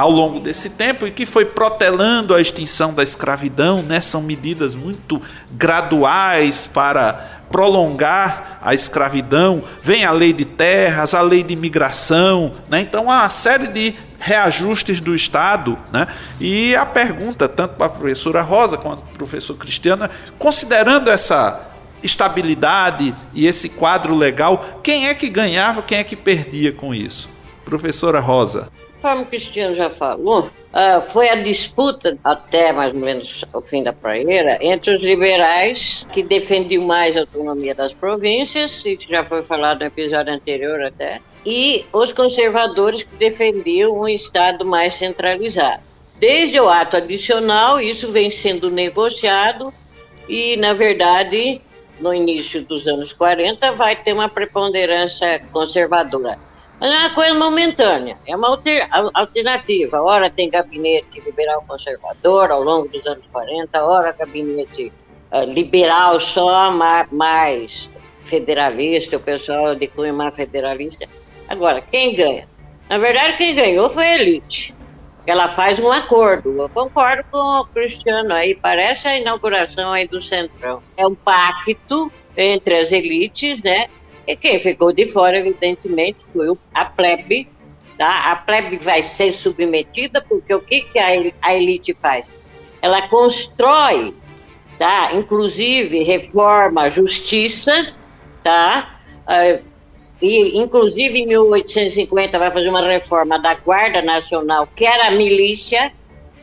Ao 0.01 0.09
longo 0.09 0.39
desse 0.39 0.67
tempo 0.71 1.05
e 1.05 1.11
que 1.11 1.27
foi 1.27 1.45
protelando 1.45 2.33
a 2.33 2.41
extinção 2.41 2.91
da 2.91 3.03
escravidão, 3.03 3.83
né? 3.83 4.01
São 4.01 4.19
medidas 4.19 4.75
muito 4.75 5.21
graduais 5.51 6.65
para 6.65 7.43
prolongar 7.51 8.57
a 8.63 8.73
escravidão. 8.73 9.63
Vem 9.79 10.03
a 10.03 10.11
lei 10.11 10.33
de 10.33 10.43
terras, 10.43 11.13
a 11.13 11.21
lei 11.21 11.43
de 11.43 11.53
imigração, 11.53 12.51
né? 12.67 12.81
Então 12.81 13.11
há 13.11 13.17
uma 13.17 13.29
série 13.29 13.67
de 13.67 13.93
reajustes 14.17 14.99
do 14.99 15.13
Estado, 15.13 15.77
né? 15.93 16.07
E 16.39 16.75
a 16.75 16.85
pergunta 16.85 17.47
tanto 17.47 17.75
para 17.75 17.85
a 17.85 17.89
professora 17.89 18.41
Rosa 18.41 18.79
quanto 18.79 19.03
para 19.03 19.13
o 19.13 19.17
professor 19.17 19.53
Cristiano, 19.55 20.09
considerando 20.39 21.11
essa 21.11 21.61
estabilidade 22.01 23.15
e 23.35 23.45
esse 23.45 23.69
quadro 23.69 24.15
legal, 24.15 24.79
quem 24.81 25.09
é 25.09 25.13
que 25.13 25.29
ganhava, 25.29 25.83
quem 25.83 25.99
é 25.99 26.03
que 26.03 26.15
perdia 26.15 26.71
com 26.71 26.91
isso? 26.91 27.29
Professora 27.63 28.19
Rosa. 28.19 28.67
Conforme 29.01 29.23
o 29.23 29.25
Cristiano 29.25 29.73
já 29.73 29.89
falou, 29.89 30.41
uh, 30.41 31.01
foi 31.01 31.27
a 31.27 31.33
disputa, 31.33 32.19
até 32.23 32.71
mais 32.71 32.93
ou 32.93 32.99
menos 32.99 33.43
o 33.51 33.59
fim 33.59 33.81
da 33.81 33.91
praeira, 33.91 34.59
entre 34.61 34.95
os 34.95 35.01
liberais, 35.01 36.05
que 36.11 36.21
defendiam 36.21 36.85
mais 36.85 37.17
a 37.17 37.21
autonomia 37.21 37.73
das 37.73 37.95
províncias, 37.95 38.85
isso 38.85 39.09
já 39.09 39.25
foi 39.25 39.41
falado 39.41 39.79
no 39.79 39.87
episódio 39.87 40.31
anterior 40.31 40.83
até, 40.83 41.19
e 41.43 41.83
os 41.91 42.13
conservadores 42.13 43.01
que 43.01 43.15
defendiam 43.15 43.91
um 43.91 44.07
Estado 44.07 44.63
mais 44.67 44.93
centralizado. 44.93 45.81
Desde 46.19 46.59
o 46.59 46.69
ato 46.69 46.97
adicional, 46.97 47.81
isso 47.81 48.11
vem 48.11 48.29
sendo 48.29 48.69
negociado 48.69 49.73
e, 50.29 50.55
na 50.57 50.75
verdade, 50.75 51.59
no 51.99 52.13
início 52.13 52.63
dos 52.63 52.87
anos 52.87 53.11
40, 53.13 53.71
vai 53.71 53.95
ter 53.95 54.13
uma 54.13 54.29
preponderância 54.29 55.41
conservadora 55.51 56.50
mas 56.81 56.89
é 56.89 56.97
uma 56.97 57.09
coisa 57.11 57.33
momentânea, 57.35 58.17
é 58.25 58.35
uma 58.35 58.47
alter, 58.47 58.89
alternativa. 59.13 60.01
Ora 60.01 60.31
tem 60.31 60.49
gabinete 60.49 61.21
liberal 61.21 61.63
conservador 61.67 62.49
ao 62.49 62.63
longo 62.63 62.87
dos 62.87 63.05
anos 63.05 63.23
40, 63.31 63.85
ora 63.85 64.11
gabinete 64.11 64.91
uh, 65.31 65.43
liberal 65.45 66.19
só, 66.19 66.71
mais 67.11 67.87
federalista, 68.23 69.17
o 69.17 69.19
pessoal 69.19 69.75
de 69.75 69.87
cunho 69.89 70.15
mais 70.15 70.35
federalista. 70.35 71.07
Agora, 71.47 71.81
quem 71.81 72.15
ganha? 72.15 72.49
Na 72.89 72.97
verdade, 72.97 73.37
quem 73.37 73.53
ganhou 73.53 73.87
foi 73.87 74.03
a 74.03 74.15
elite. 74.15 74.73
Ela 75.27 75.47
faz 75.47 75.79
um 75.79 75.91
acordo. 75.91 76.63
Eu 76.63 76.67
concordo 76.67 77.23
com 77.29 77.37
o 77.37 77.65
Cristiano 77.65 78.33
aí, 78.33 78.55
parece 78.55 79.07
a 79.07 79.19
inauguração 79.19 79.91
aí 79.91 80.07
do 80.07 80.19
Centrão. 80.19 80.81
É 80.97 81.05
um 81.05 81.13
pacto 81.13 82.11
entre 82.35 82.79
as 82.79 82.91
elites, 82.91 83.61
né? 83.61 83.87
E 84.27 84.35
quem 84.35 84.59
ficou 84.59 84.93
de 84.93 85.05
fora, 85.07 85.39
evidentemente, 85.39 86.23
foi 86.25 86.55
a 86.73 86.85
plebe. 86.85 87.49
Tá? 87.97 88.31
A 88.31 88.35
plebe 88.35 88.77
vai 88.77 89.03
ser 89.03 89.31
submetida, 89.31 90.21
porque 90.27 90.53
o 90.53 90.61
que, 90.61 90.81
que 90.81 90.99
a 90.99 91.55
elite 91.55 91.93
faz? 91.93 92.27
Ela 92.81 93.07
constrói, 93.07 94.13
tá? 94.79 95.11
inclusive 95.13 96.03
reforma 96.03 96.83
a 96.83 96.89
justiça, 96.89 97.93
tá? 98.41 98.99
Uh, 99.27 99.63
e, 100.21 100.57
inclusive, 100.57 101.19
em 101.19 101.27
1850 101.27 102.37
vai 102.37 102.51
fazer 102.51 102.69
uma 102.69 102.87
reforma 102.87 103.39
da 103.39 103.55
Guarda 103.55 104.01
Nacional, 104.01 104.67
que 104.75 104.85
era 104.85 105.07
a 105.07 105.11
milícia, 105.11 105.91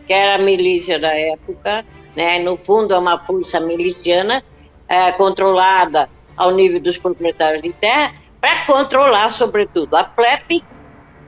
que 0.06 0.12
era 0.12 0.34
a 0.36 0.38
milícia 0.38 0.98
da 0.98 1.12
época, 1.16 1.84
né? 2.16 2.40
no 2.40 2.56
fundo 2.56 2.92
é 2.92 2.98
uma 2.98 3.18
força 3.24 3.60
miliciana, 3.60 4.42
é, 4.88 5.12
controlada 5.12 6.08
ao 6.38 6.52
nível 6.52 6.80
dos 6.80 6.98
proprietários 6.98 7.60
de 7.60 7.72
terra, 7.72 8.14
para 8.40 8.64
controlar, 8.64 9.30
sobretudo, 9.30 9.96
a 9.96 10.04
plebe, 10.04 10.62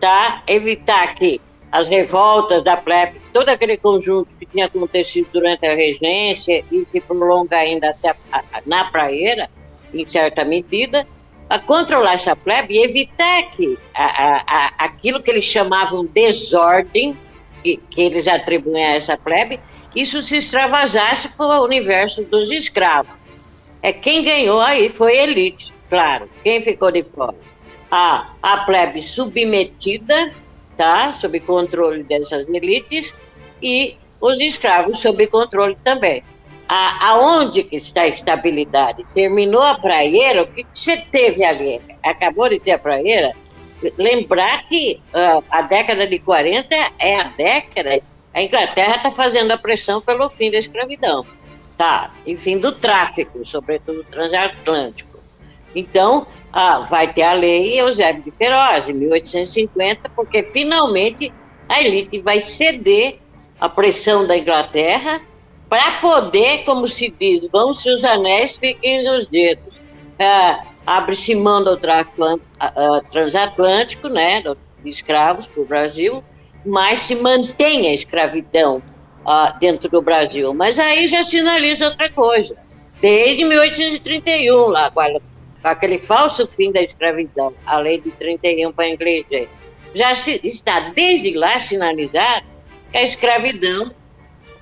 tá? 0.00 0.42
evitar 0.46 1.14
que 1.16 1.40
as 1.70 1.88
revoltas 1.88 2.62
da 2.62 2.76
plebe, 2.76 3.20
todo 3.32 3.48
aquele 3.48 3.76
conjunto 3.76 4.28
que 4.38 4.46
tinha 4.46 4.66
acontecido 4.66 5.28
durante 5.32 5.66
a 5.66 5.74
regência 5.74 6.64
e 6.70 6.84
se 6.84 7.00
prolonga 7.00 7.56
ainda 7.56 7.90
até 7.90 8.10
a, 8.10 8.14
a, 8.32 8.42
na 8.66 8.84
praeira, 8.84 9.50
em 9.92 10.06
certa 10.06 10.44
medida, 10.44 11.06
a 11.48 11.58
controlar 11.58 12.14
essa 12.14 12.34
plebe 12.34 12.74
e 12.74 12.84
evitar 12.84 13.50
que 13.50 13.76
a, 13.94 14.72
aquilo 14.78 15.20
que 15.20 15.30
eles 15.30 15.44
chamavam 15.44 16.04
desordem, 16.04 17.16
que, 17.62 17.76
que 17.76 18.02
eles 18.02 18.26
atribuem 18.28 18.84
a 18.84 18.94
essa 18.94 19.16
plebe, 19.16 19.60
isso 19.94 20.22
se 20.22 20.36
extravasasse 20.36 21.28
para 21.30 21.60
o 21.60 21.64
universo 21.64 22.22
dos 22.22 22.50
escravos. 22.50 23.19
É 23.82 23.92
quem 23.92 24.22
ganhou 24.22 24.60
aí 24.60 24.88
foi 24.88 25.18
a 25.18 25.22
elite, 25.24 25.72
claro. 25.88 26.28
Quem 26.42 26.60
ficou 26.60 26.90
de 26.90 27.02
fora? 27.02 27.34
A, 27.90 28.30
a 28.42 28.58
plebe 28.58 29.00
submetida, 29.00 30.32
tá? 30.76 31.12
Sob 31.12 31.40
controle 31.40 32.02
dessas 32.02 32.46
elites 32.48 33.14
e 33.62 33.96
os 34.20 34.38
escravos 34.38 35.00
sob 35.00 35.26
controle 35.28 35.76
também. 35.82 36.22
A, 36.68 37.10
aonde 37.10 37.64
que 37.64 37.76
está 37.76 38.02
a 38.02 38.08
estabilidade? 38.08 39.04
Terminou 39.14 39.62
a 39.62 39.78
praieira, 39.78 40.42
o 40.42 40.46
que 40.46 40.64
você 40.72 40.98
teve 40.98 41.42
ali? 41.42 41.80
Acabou 42.02 42.48
de 42.48 42.60
ter 42.60 42.72
a 42.72 42.78
praieira? 42.78 43.34
Lembrar 43.96 44.68
que 44.68 45.00
uh, 45.14 45.42
a 45.50 45.62
década 45.62 46.06
de 46.06 46.18
40 46.18 46.76
é 46.98 47.16
a 47.16 47.24
década. 47.24 48.00
A 48.32 48.42
Inglaterra 48.42 48.96
está 48.96 49.10
fazendo 49.10 49.50
a 49.50 49.58
pressão 49.58 50.02
pelo 50.02 50.28
fim 50.28 50.50
da 50.50 50.58
escravidão 50.58 51.26
tá? 51.80 52.10
Enfim, 52.26 52.58
do 52.58 52.72
tráfico, 52.72 53.42
sobretudo 53.42 54.04
transatlântico. 54.04 55.18
Então, 55.74 56.26
ah, 56.52 56.80
vai 56.80 57.10
ter 57.10 57.22
a 57.22 57.32
lei 57.32 57.80
Eusébio 57.80 58.22
de 58.22 58.30
Queiroz, 58.32 58.90
em 58.90 58.92
1850, 58.92 60.10
porque 60.10 60.42
finalmente 60.42 61.32
a 61.66 61.80
elite 61.80 62.20
vai 62.20 62.38
ceder 62.38 63.16
à 63.58 63.66
pressão 63.66 64.26
da 64.26 64.36
Inglaterra 64.36 65.22
para 65.70 65.92
poder, 65.92 66.64
como 66.64 66.86
se 66.86 67.14
diz, 67.18 67.48
vão-se 67.48 67.88
os 67.90 68.04
anéis, 68.04 68.56
fiquem 68.56 69.08
os 69.16 69.26
dedos. 69.28 69.72
Ah, 70.18 70.66
Abre-se 70.86 71.34
mão 71.34 71.64
do 71.64 71.78
tráfico 71.78 72.40
ah, 72.58 73.00
transatlântico, 73.10 74.08
né, 74.08 74.42
de 74.42 74.90
escravos 74.90 75.46
para 75.46 75.62
o 75.62 75.66
Brasil, 75.66 76.22
mas 76.66 77.00
se 77.00 77.14
mantém 77.14 77.88
a 77.88 77.94
escravidão 77.94 78.82
uh, 79.30 79.58
dentro 79.60 79.88
do 79.88 80.02
Brasil. 80.02 80.52
Mas 80.52 80.78
aí 80.78 81.06
já 81.06 81.22
sinaliza 81.22 81.86
outra 81.86 82.10
coisa. 82.10 82.56
Desde 83.00 83.44
1831, 83.44 84.66
lá, 84.66 84.90
com 84.90 85.20
aquele 85.68 85.98
falso 85.98 86.46
fim 86.46 86.72
da 86.72 86.82
escravidão, 86.82 87.54
a 87.64 87.78
lei 87.78 88.00
de 88.00 88.10
31 88.10 88.72
para 88.72 88.88
inglês, 88.88 89.24
já 89.94 90.14
se, 90.16 90.40
está 90.42 90.80
desde 90.94 91.32
lá 91.34 91.58
sinalizado 91.60 92.46
que 92.90 92.98
a 92.98 93.02
escravidão 93.02 93.90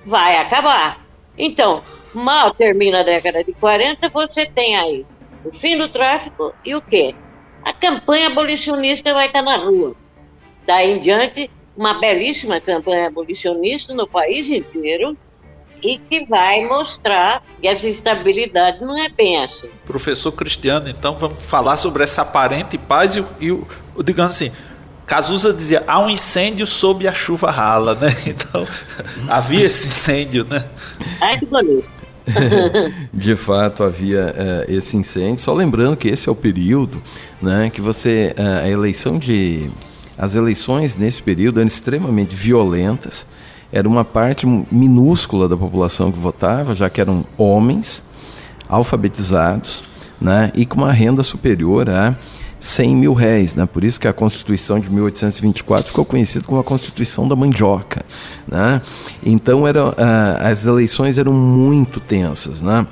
vai 0.05 0.37
acabar. 0.37 1.05
Então, 1.37 1.81
mal 2.13 2.53
termina 2.53 3.01
a 3.01 3.03
década 3.03 3.43
de 3.43 3.51
40, 3.53 4.09
você 4.09 4.45
tem 4.45 4.77
aí 4.77 5.05
o 5.43 5.51
fim 5.51 5.77
do 5.77 5.89
tráfico 5.89 6.53
e 6.65 6.75
o 6.75 6.81
quê? 6.81 7.15
A 7.63 7.73
campanha 7.73 8.27
abolicionista 8.27 9.13
vai 9.13 9.27
estar 9.27 9.41
na 9.41 9.57
rua. 9.57 9.95
Daí 10.65 10.91
em 10.91 10.99
diante, 10.99 11.49
uma 11.79 11.93
belíssima 11.93 12.59
campanha 12.59 13.07
abolicionista 13.07 13.93
no 13.93 14.05
país 14.05 14.49
inteiro 14.49 15.17
e 15.81 15.97
que 15.97 16.25
vai 16.25 16.65
mostrar 16.65 17.41
que 17.61 17.69
essa 17.69 17.87
estabilidade 17.87 18.81
não 18.81 19.01
é 19.01 19.07
bem 19.07 19.41
assim. 19.41 19.69
Professor 19.85 20.33
Cristiano, 20.33 20.89
então 20.89 21.15
vamos 21.15 21.41
falar 21.41 21.77
sobre 21.77 22.03
essa 22.03 22.23
aparente 22.23 22.77
paz 22.77 23.15
e, 23.15 23.23
e 23.39 23.49
o, 23.49 23.65
digamos 24.03 24.33
assim, 24.33 24.51
Cazuza 25.07 25.53
dizia, 25.53 25.81
há 25.87 25.97
um 26.01 26.09
incêndio 26.09 26.67
sob 26.67 27.07
a 27.07 27.13
chuva 27.13 27.49
rala, 27.49 27.95
né? 27.95 28.09
Então, 28.27 28.67
havia 29.29 29.65
esse 29.65 29.87
incêndio, 29.87 30.45
né? 30.49 30.65
Ai, 31.21 31.39
que 31.39 31.45
bonito. 31.45 31.87
de 33.13 33.35
fato 33.37 33.83
havia 33.83 34.35
uh, 34.35 34.71
esse 34.71 34.97
incêndio. 34.97 35.37
Só 35.37 35.53
lembrando 35.53 35.95
que 35.95 36.09
esse 36.09 36.27
é 36.27 36.31
o 36.31 36.35
período, 36.35 37.01
né, 37.41 37.71
que 37.73 37.79
você 37.79 38.35
uh, 38.37 38.65
a 38.65 38.69
eleição 38.69 39.17
de 39.17 39.71
as 40.19 40.35
eleições 40.35 40.97
nesse 40.97 41.23
período 41.23 41.61
eram 41.61 41.67
extremamente 41.67 42.35
violentas. 42.35 43.25
Era 43.71 43.87
uma 43.87 44.03
parte 44.03 44.45
minúscula 44.69 45.47
da 45.47 45.55
população 45.55 46.11
que 46.11 46.19
votava, 46.19 46.75
já 46.75 46.89
que 46.89 46.99
eram 46.99 47.23
homens 47.37 48.03
alfabetizados, 48.67 49.81
né, 50.19 50.51
e 50.53 50.65
com 50.65 50.79
uma 50.81 50.91
renda 50.91 51.23
superior 51.23 51.89
a 51.89 52.17
100 52.59 52.95
mil 52.97 53.13
réis. 53.13 53.55
Né? 53.55 53.65
Por 53.65 53.85
isso 53.85 53.97
que 53.97 54.09
a 54.09 54.13
Constituição 54.13 54.77
de 54.77 54.89
1824 54.89 55.87
ficou 55.87 56.03
conhecida 56.03 56.45
como 56.45 56.59
a 56.59 56.63
Constituição 56.65 57.25
da 57.25 57.35
Mandioca. 57.35 58.03
Né? 58.45 58.81
Então 59.23 59.65
era, 59.65 59.87
uh, 59.87 59.95
as 60.41 60.65
eleições 60.65 61.17
eram 61.17 61.31
muito 61.31 62.01
tensas. 62.01 62.59
Né? 62.61 62.85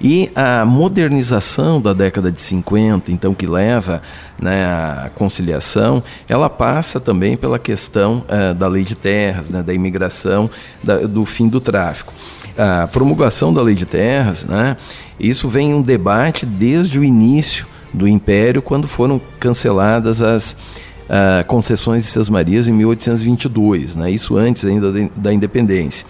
E 0.00 0.30
a 0.34 0.64
modernização 0.64 1.80
da 1.80 1.92
década 1.92 2.30
de 2.30 2.40
50, 2.40 3.10
então 3.10 3.34
que 3.34 3.46
leva 3.46 4.02
né, 4.40 4.64
à 4.64 5.10
conciliação, 5.14 6.02
ela 6.28 6.50
passa 6.50 7.00
também 7.00 7.36
pela 7.36 7.58
questão 7.58 8.24
uh, 8.28 8.54
da 8.54 8.68
lei 8.68 8.84
de 8.84 8.94
terras, 8.94 9.48
né, 9.48 9.62
da 9.62 9.72
imigração, 9.72 10.50
da, 10.82 10.98
do 10.98 11.24
fim 11.24 11.48
do 11.48 11.60
tráfico. 11.60 12.12
A 12.56 12.86
promulgação 12.86 13.52
da 13.52 13.62
lei 13.62 13.74
de 13.74 13.86
terras, 13.86 14.44
né, 14.44 14.76
isso 15.18 15.48
vem 15.48 15.70
em 15.70 15.74
um 15.74 15.82
debate 15.82 16.44
desde 16.44 16.98
o 16.98 17.04
início 17.04 17.66
do 17.92 18.08
Império 18.08 18.60
quando 18.60 18.88
foram 18.88 19.20
canceladas 19.38 20.20
as 20.20 20.56
uh, 21.04 21.46
concessões 21.46 22.04
de 22.04 22.10
Seis 22.10 22.28
Marias 22.28 22.66
em 22.68 22.72
1822, 22.72 23.94
né? 23.94 24.10
isso 24.10 24.36
antes 24.36 24.64
ainda 24.64 24.92
da 25.16 25.32
independência. 25.32 26.06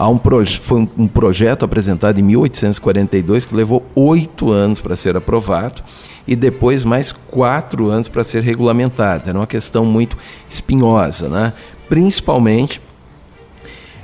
Há 0.00 0.08
um 0.08 0.18
foi 0.62 0.88
um 0.96 1.06
projeto 1.06 1.62
apresentado 1.62 2.18
em 2.18 2.22
1842 2.22 3.44
que 3.44 3.54
levou 3.54 3.84
oito 3.94 4.50
anos 4.50 4.80
para 4.80 4.96
ser 4.96 5.14
aprovado 5.14 5.82
e 6.26 6.34
depois 6.34 6.86
mais 6.86 7.12
quatro 7.12 7.90
anos 7.90 8.08
para 8.08 8.24
ser 8.24 8.42
regulamentado. 8.42 9.28
Era 9.28 9.38
uma 9.38 9.46
questão 9.46 9.84
muito 9.84 10.16
espinhosa, 10.48 11.28
né? 11.28 11.52
principalmente 11.86 12.80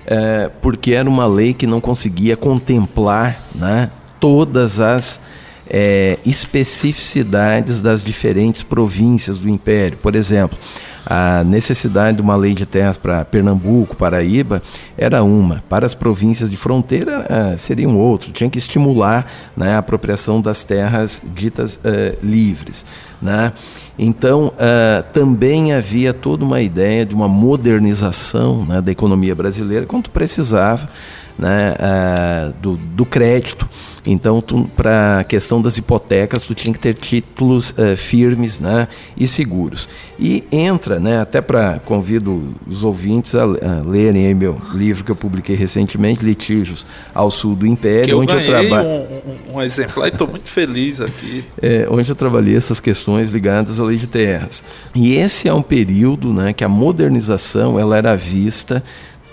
é, 0.06 0.50
porque 0.60 0.92
era 0.92 1.08
uma 1.08 1.26
lei 1.26 1.54
que 1.54 1.66
não 1.66 1.80
conseguia 1.80 2.36
contemplar 2.36 3.34
né, 3.54 3.90
todas 4.20 4.78
as 4.78 5.18
é, 5.66 6.18
especificidades 6.26 7.80
das 7.80 8.04
diferentes 8.04 8.62
províncias 8.62 9.38
do 9.38 9.48
Império. 9.48 9.96
Por 9.96 10.14
exemplo, 10.14 10.58
a 11.06 11.44
necessidade 11.44 12.16
de 12.16 12.22
uma 12.22 12.34
lei 12.34 12.52
de 12.52 12.66
terras 12.66 12.96
para 12.96 13.24
Pernambuco, 13.24 13.94
Paraíba, 13.94 14.60
era 14.98 15.22
uma. 15.22 15.62
Para 15.68 15.86
as 15.86 15.94
províncias 15.94 16.50
de 16.50 16.56
fronteira, 16.56 17.24
uh, 17.54 17.58
seria 17.58 17.88
um 17.88 17.96
outro. 17.96 18.32
Tinha 18.32 18.50
que 18.50 18.58
estimular 18.58 19.30
né, 19.56 19.76
a 19.76 19.78
apropriação 19.78 20.40
das 20.40 20.64
terras 20.64 21.22
ditas 21.24 21.76
uh, 21.76 22.18
livres. 22.20 22.84
Né? 23.22 23.52
Então, 23.96 24.48
uh, 24.48 25.02
também 25.12 25.72
havia 25.72 26.12
toda 26.12 26.44
uma 26.44 26.60
ideia 26.60 27.06
de 27.06 27.14
uma 27.14 27.28
modernização 27.28 28.64
né, 28.66 28.80
da 28.80 28.90
economia 28.90 29.34
brasileira, 29.34 29.86
quando 29.86 30.10
precisava 30.10 30.88
né, 31.38 31.74
uh, 31.74 32.52
do, 32.60 32.76
do, 32.76 33.04
crédito. 33.04 33.68
Então, 34.06 34.40
para 34.76 35.20
a 35.20 35.24
questão 35.24 35.60
das 35.60 35.76
hipotecas, 35.76 36.44
tu 36.44 36.54
tinha 36.54 36.72
que 36.72 36.78
ter 36.78 36.94
títulos 36.94 37.70
uh, 37.70 37.96
firmes 37.96 38.60
né, 38.60 38.88
e 39.16 39.26
seguros. 39.26 39.88
E 40.18 40.44
entra, 40.50 40.98
né, 41.00 41.20
até 41.20 41.40
para 41.40 41.80
convido 41.80 42.54
os 42.66 42.82
ouvintes 42.82 43.34
a, 43.34 43.42
a 43.42 43.82
lerem 43.84 44.34
meu 44.34 44.58
livro 44.74 45.04
que 45.04 45.10
eu 45.10 45.16
publiquei 45.16 45.56
recentemente, 45.56 46.24
Litígios 46.24 46.86
ao 47.12 47.30
Sul 47.30 47.54
do 47.54 47.66
Império, 47.66 48.12
eu 48.12 48.20
onde 48.20 48.32
eu 48.32 48.44
trabalho 48.44 48.88
um, 48.88 48.92
um, 48.92 49.56
um, 49.56 49.62
exemplar 49.62 50.06
e 50.06 50.12
estou 50.12 50.28
muito 50.28 50.50
feliz 50.50 51.00
aqui. 51.00 51.44
É, 51.60 51.86
onde 51.90 52.10
eu 52.10 52.16
trabalhei 52.16 52.56
essas 52.56 52.80
questões 52.80 53.30
ligadas 53.30 53.78
à 53.80 53.84
lei 53.84 53.96
de 53.96 54.06
terras. 54.06 54.62
E 54.94 55.14
esse 55.14 55.48
é 55.48 55.54
um 55.54 55.62
período 55.62 56.32
né, 56.32 56.52
que 56.52 56.64
a 56.64 56.68
modernização 56.68 57.78
ela 57.78 57.96
era 57.96 58.16
vista 58.16 58.82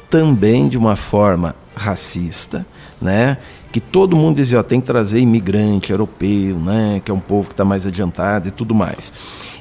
também 0.09 0.67
de 0.67 0.77
uma 0.77 0.95
forma 0.95 1.55
racista, 1.75 2.65
né? 3.01 3.37
que 3.73 3.79
todo 3.79 4.15
mundo 4.15 4.35
dizia, 4.35 4.59
ó, 4.59 4.63
tem 4.63 4.79
que 4.79 4.85
trazer 4.85 5.19
imigrante 5.19 5.91
europeu, 5.91 6.59
né, 6.59 7.01
que 7.03 7.09
é 7.09 7.13
um 7.13 7.19
povo 7.19 7.47
que 7.47 7.53
está 7.53 7.65
mais 7.65 7.87
adiantado 7.87 8.47
e 8.47 8.51
tudo 8.51 8.75
mais. 8.75 9.11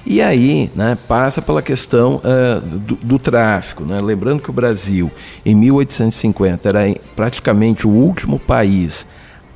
E 0.04 0.20
aí, 0.20 0.70
né, 0.76 0.98
passa 1.08 1.40
pela 1.40 1.62
questão 1.62 2.16
uh, 2.16 2.60
do, 2.60 2.94
do, 2.96 3.18
tráfico, 3.18 3.84
né? 3.84 4.00
lembrando 4.02 4.42
que 4.42 4.50
o 4.50 4.52
Brasil, 4.52 5.10
em 5.46 5.54
1850, 5.54 6.68
era 6.68 6.80
praticamente 7.16 7.86
o 7.86 7.90
último 7.90 8.38
país 8.38 9.06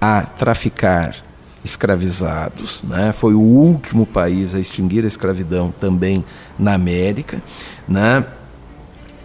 a 0.00 0.22
traficar 0.22 1.16
escravizados, 1.62 2.82
né? 2.84 3.12
foi 3.12 3.34
o 3.34 3.40
último 3.40 4.06
país 4.06 4.54
a 4.54 4.58
extinguir 4.58 5.04
a 5.04 5.08
escravidão 5.08 5.70
também 5.78 6.24
na 6.58 6.72
América, 6.72 7.42
né? 7.86 8.24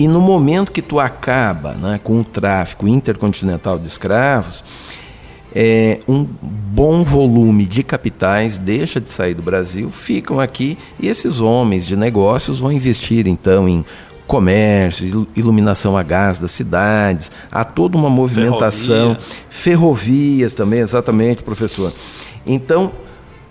E 0.02 0.08
no 0.08 0.20
momento 0.20 0.72
que 0.72 0.82
tu 0.82 1.00
acaba 1.00 1.74
né, 1.74 2.00
com 2.04 2.22
o 2.22 2.24
tráfico 2.26 2.88
intercontinental 2.88 3.78
de 3.78 3.88
escravos, 3.88 4.64
é, 5.54 6.00
um 6.08 6.24
bom 6.24 7.04
volume 7.04 7.68
de 7.68 7.84
capitais 7.84 8.58
deixa 8.58 9.00
de 9.00 9.12
sair 9.12 9.36
do 9.36 9.44
Brasil, 9.44 9.92
ficam 9.92 10.40
aqui 10.40 10.76
e 11.00 11.08
esses 11.08 11.40
homens 11.40 11.86
de 11.86 11.96
negócios 11.96 12.58
vão 12.58 12.72
investir 12.72 13.28
então 13.28 13.70
em 13.70 13.86
comércio, 14.26 15.28
iluminação 15.36 15.96
a 15.96 16.02
gás 16.02 16.40
das 16.40 16.50
cidades, 16.50 17.32
há 17.52 17.64
toda 17.64 17.96
uma 17.96 18.10
movimentação, 18.10 19.16
Ferrovia. 19.16 19.28
ferrovias 19.52 20.54
também, 20.56 20.80
exatamente, 20.80 21.44
professor. 21.44 21.94
Então, 22.44 22.92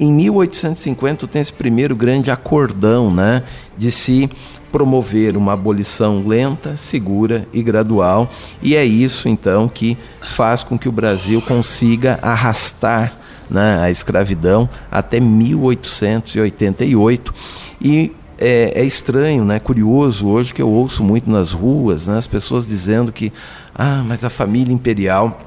em 0.00 0.10
1850 0.10 1.28
tem 1.28 1.42
esse 1.42 1.52
primeiro 1.52 1.94
grande 1.94 2.28
acordão, 2.28 3.08
né, 3.14 3.44
de 3.78 3.92
se 3.92 4.28
promover 4.70 5.36
uma 5.36 5.52
abolição 5.52 6.24
lenta, 6.26 6.76
segura 6.76 7.46
e 7.52 7.62
gradual, 7.62 8.30
e 8.62 8.76
é 8.76 8.84
isso 8.84 9.28
então 9.28 9.68
que 9.68 9.98
faz 10.22 10.62
com 10.62 10.78
que 10.78 10.88
o 10.88 10.92
Brasil 10.92 11.42
consiga 11.42 12.18
arrastar 12.22 13.12
né, 13.50 13.80
a 13.82 13.90
escravidão 13.90 14.68
até 14.90 15.20
1888. 15.20 17.34
E 17.80 18.12
é, 18.38 18.80
é, 18.80 18.84
estranho, 18.84 19.44
né, 19.44 19.58
curioso 19.58 20.28
hoje 20.28 20.54
que 20.54 20.62
eu 20.62 20.68
ouço 20.68 21.04
muito 21.04 21.30
nas 21.30 21.52
ruas 21.52 22.06
né, 22.06 22.16
as 22.16 22.26
pessoas 22.26 22.66
dizendo 22.66 23.12
que 23.12 23.30
ah, 23.74 24.02
mas 24.06 24.24
a 24.24 24.30
família 24.30 24.72
imperial 24.72 25.38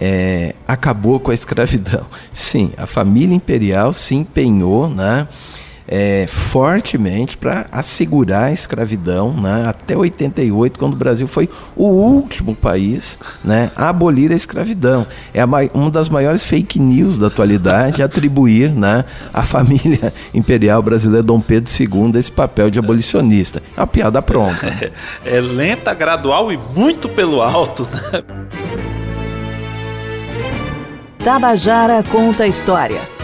é, 0.00 0.54
acabou 0.66 1.20
com 1.20 1.30
a 1.30 1.34
escravidão. 1.34 2.06
Sim, 2.32 2.72
a 2.76 2.86
família 2.86 3.34
imperial 3.34 3.92
se 3.92 4.14
empenhou, 4.14 4.88
né? 4.88 5.28
É, 5.88 6.26
fortemente 6.26 7.36
para 7.36 7.66
assegurar 7.70 8.44
a 8.44 8.52
escravidão 8.52 9.32
né, 9.32 9.64
até 9.66 9.96
88, 9.96 10.78
quando 10.78 10.94
o 10.94 10.96
Brasil 10.96 11.26
foi 11.26 11.48
o 11.76 11.86
último 11.86 12.54
país 12.54 13.18
né, 13.44 13.70
a 13.76 13.88
abolir 13.88 14.32
a 14.32 14.34
escravidão. 14.34 15.06
É 15.32 15.40
a, 15.40 15.48
uma 15.72 15.90
das 15.90 16.08
maiores 16.08 16.44
fake 16.44 16.78
news 16.78 17.18
da 17.18 17.28
atualidade 17.28 18.02
atribuir 18.02 18.70
né, 18.70 19.04
à 19.32 19.42
família 19.42 20.12
imperial 20.34 20.82
brasileira 20.82 21.22
Dom 21.22 21.40
Pedro 21.40 21.70
II 21.70 22.18
esse 22.18 22.32
papel 22.32 22.70
de 22.70 22.78
abolicionista. 22.78 23.62
É 23.76 23.80
uma 23.80 23.86
piada 23.86 24.20
pronta. 24.20 24.66
É, 24.66 24.92
é 25.36 25.40
lenta, 25.40 25.94
gradual 25.94 26.52
e 26.52 26.58
muito 26.74 27.08
pelo 27.08 27.42
alto. 27.42 27.82
Né? 27.84 28.22
Tabajara 31.18 32.02
conta 32.10 32.44
a 32.44 32.46
história 32.46 33.15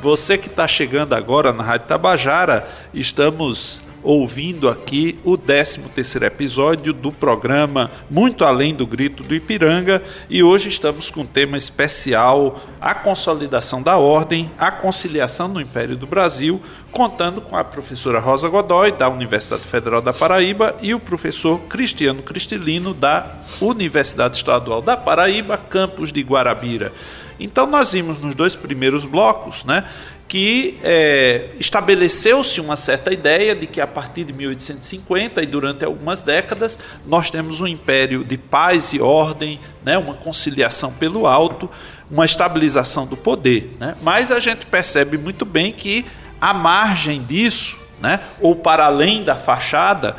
você 0.00 0.36
que 0.36 0.48
está 0.48 0.68
chegando 0.68 1.14
agora 1.14 1.52
na 1.52 1.62
Rádio 1.62 1.88
Tabajara, 1.88 2.64
estamos 2.92 3.80
ouvindo 4.02 4.68
aqui 4.68 5.18
o 5.24 5.36
13 5.36 5.80
terceiro 5.92 6.24
episódio 6.26 6.92
do 6.92 7.10
programa 7.10 7.90
Muito 8.08 8.44
Além 8.44 8.72
do 8.72 8.86
Grito 8.86 9.24
do 9.24 9.34
Ipiranga 9.34 10.00
e 10.30 10.44
hoje 10.44 10.68
estamos 10.68 11.10
com 11.10 11.22
um 11.22 11.26
tema 11.26 11.56
especial 11.56 12.60
a 12.80 12.94
consolidação 12.94 13.82
da 13.82 13.96
ordem, 13.96 14.48
a 14.56 14.70
conciliação 14.70 15.48
no 15.48 15.60
Império 15.60 15.96
do 15.96 16.06
Brasil, 16.06 16.60
contando 16.92 17.40
com 17.40 17.56
a 17.56 17.64
professora 17.64 18.20
Rosa 18.20 18.48
Godoy, 18.48 18.92
da 18.92 19.08
Universidade 19.08 19.64
Federal 19.64 20.00
da 20.00 20.12
Paraíba, 20.12 20.76
e 20.80 20.94
o 20.94 21.00
professor 21.00 21.58
Cristiano 21.62 22.22
Cristilino, 22.22 22.94
da 22.94 23.34
Universidade 23.60 24.36
Estadual 24.36 24.80
da 24.80 24.96
Paraíba, 24.96 25.58
campus 25.58 26.12
de 26.12 26.22
Guarabira. 26.22 26.92
Então, 27.38 27.66
nós 27.66 27.92
vimos 27.92 28.22
nos 28.22 28.34
dois 28.34 28.56
primeiros 28.56 29.04
blocos 29.04 29.64
né, 29.64 29.84
que 30.28 30.78
é, 30.82 31.50
estabeleceu-se 31.58 32.60
uma 32.60 32.76
certa 32.76 33.12
ideia 33.12 33.54
de 33.54 33.66
que 33.66 33.80
a 33.80 33.86
partir 33.86 34.24
de 34.24 34.32
1850 34.32 35.42
e 35.42 35.46
durante 35.46 35.84
algumas 35.84 36.20
décadas 36.20 36.78
nós 37.06 37.30
temos 37.30 37.60
um 37.60 37.66
império 37.66 38.24
de 38.24 38.36
paz 38.36 38.92
e 38.92 39.00
ordem, 39.00 39.60
né, 39.84 39.96
uma 39.96 40.14
conciliação 40.14 40.92
pelo 40.92 41.26
alto, 41.26 41.70
uma 42.10 42.24
estabilização 42.24 43.06
do 43.06 43.16
poder. 43.16 43.76
Né? 43.78 43.96
Mas 44.02 44.32
a 44.32 44.40
gente 44.40 44.66
percebe 44.66 45.16
muito 45.16 45.44
bem 45.44 45.72
que 45.72 46.04
à 46.40 46.52
margem 46.52 47.22
disso, 47.22 47.78
né, 48.00 48.20
ou 48.40 48.56
para 48.56 48.86
além 48.86 49.22
da 49.22 49.36
fachada, 49.36 50.16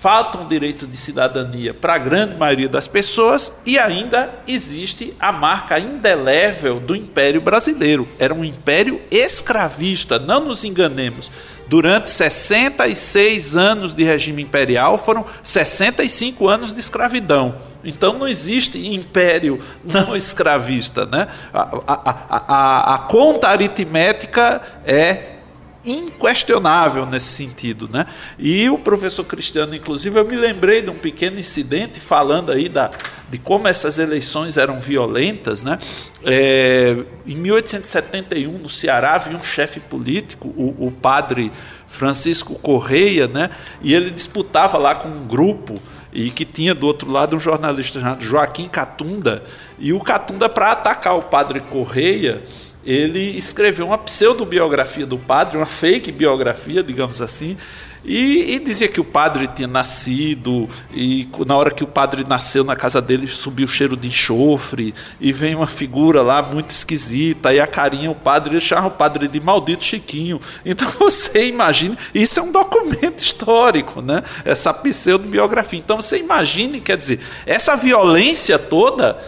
falta 0.00 0.38
um 0.38 0.48
direito 0.48 0.86
de 0.86 0.96
cidadania 0.96 1.74
para 1.74 1.94
a 1.94 1.98
grande 1.98 2.34
maioria 2.34 2.70
das 2.70 2.88
pessoas 2.88 3.52
e 3.66 3.78
ainda 3.78 4.32
existe 4.48 5.14
a 5.20 5.30
marca 5.30 5.78
indelével 5.78 6.80
do 6.80 6.96
Império 6.96 7.42
Brasileiro. 7.42 8.08
Era 8.18 8.32
um 8.32 8.42
império 8.42 9.02
escravista, 9.10 10.18
não 10.18 10.40
nos 10.40 10.64
enganemos. 10.64 11.30
Durante 11.68 12.08
66 12.08 13.58
anos 13.58 13.92
de 13.92 14.02
regime 14.02 14.42
imperial 14.42 14.96
foram 14.96 15.22
65 15.44 16.48
anos 16.48 16.72
de 16.72 16.80
escravidão. 16.80 17.54
Então 17.84 18.14
não 18.14 18.26
existe 18.26 18.94
império 18.94 19.60
não 19.84 20.16
escravista. 20.16 21.04
Né? 21.04 21.28
A, 21.52 21.60
a, 21.86 22.44
a, 22.48 22.94
a 22.94 22.98
conta 23.00 23.48
aritmética 23.48 24.62
é 24.82 25.39
inquestionável 25.84 27.06
nesse 27.06 27.28
sentido, 27.28 27.88
né? 27.90 28.06
E 28.38 28.68
o 28.68 28.78
professor 28.78 29.24
Cristiano, 29.24 29.74
inclusive, 29.74 30.18
eu 30.18 30.24
me 30.24 30.36
lembrei 30.36 30.82
de 30.82 30.90
um 30.90 30.96
pequeno 30.96 31.38
incidente 31.38 31.98
falando 32.00 32.52
aí 32.52 32.68
da, 32.68 32.90
de 33.30 33.38
como 33.38 33.66
essas 33.66 33.98
eleições 33.98 34.56
eram 34.56 34.78
violentas, 34.78 35.62
né? 35.62 35.78
É, 36.22 36.96
em 37.26 37.34
1871, 37.34 38.58
no 38.58 38.68
Ceará, 38.68 39.14
havia 39.14 39.36
um 39.36 39.42
chefe 39.42 39.80
político, 39.80 40.48
o, 40.48 40.86
o 40.86 40.90
padre 40.90 41.50
Francisco 41.88 42.54
Correia, 42.56 43.26
né? 43.26 43.50
E 43.82 43.94
ele 43.94 44.10
disputava 44.10 44.76
lá 44.76 44.94
com 44.94 45.08
um 45.08 45.26
grupo 45.26 45.80
e 46.12 46.30
que 46.30 46.44
tinha 46.44 46.74
do 46.74 46.86
outro 46.86 47.10
lado 47.10 47.36
um 47.36 47.40
jornalista 47.40 48.00
chamado 48.00 48.24
Joaquim 48.24 48.68
Catunda, 48.68 49.44
e 49.78 49.92
o 49.92 50.00
Catunda 50.00 50.48
para 50.48 50.72
atacar 50.72 51.16
o 51.16 51.22
padre 51.22 51.60
Correia 51.60 52.42
ele 52.84 53.36
escreveu 53.36 53.86
uma 53.86 53.98
pseudobiografia 53.98 55.06
do 55.06 55.18
padre, 55.18 55.56
uma 55.56 55.66
fake 55.66 56.10
biografia, 56.10 56.82
digamos 56.82 57.20
assim, 57.20 57.56
e, 58.04 58.54
e, 58.54 58.58
dizia 58.58 58.88
que 58.88 59.00
o 59.00 59.04
padre 59.04 59.46
tinha 59.46 59.68
nascido, 59.68 60.66
e 60.92 61.28
na 61.46 61.54
hora 61.54 61.70
que 61.70 61.84
o 61.84 61.86
padre 61.86 62.24
nasceu 62.26 62.64
na 62.64 62.74
casa 62.74 63.00
dele 63.00 63.26
subiu 63.26 63.66
o 63.66 63.68
cheiro 63.68 63.94
de 63.94 64.08
enxofre, 64.08 64.94
e 65.20 65.32
vem 65.32 65.54
uma 65.54 65.66
figura 65.66 66.22
lá 66.22 66.42
muito 66.42 66.70
esquisita, 66.70 67.52
e 67.52 67.60
a 67.60 67.66
carinha, 67.66 68.10
o 68.10 68.14
padre, 68.14 68.58
chama 68.58 68.88
o 68.88 68.90
padre 68.90 69.28
de 69.28 69.38
maldito 69.38 69.84
Chiquinho. 69.84 70.40
Então 70.64 70.88
você 70.98 71.46
imagine, 71.48 71.96
isso 72.14 72.40
é 72.40 72.42
um 72.42 72.50
documento 72.50 73.22
histórico, 73.22 74.00
né? 74.00 74.22
essa 74.46 74.72
pseudobiografia. 74.72 75.78
Então 75.78 76.00
você 76.00 76.18
imagine, 76.18 76.80
quer 76.80 76.96
dizer, 76.96 77.20
essa 77.44 77.76
violência 77.76 78.58
toda 78.58 79.18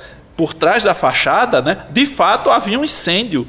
por 0.43 0.53
trás 0.53 0.83
da 0.83 0.93
fachada, 0.93 1.63
né, 1.63 1.87
de 1.91 2.05
fato 2.05 2.51
havia 2.51 2.77
um 2.77 2.83
incêndio 2.83 3.47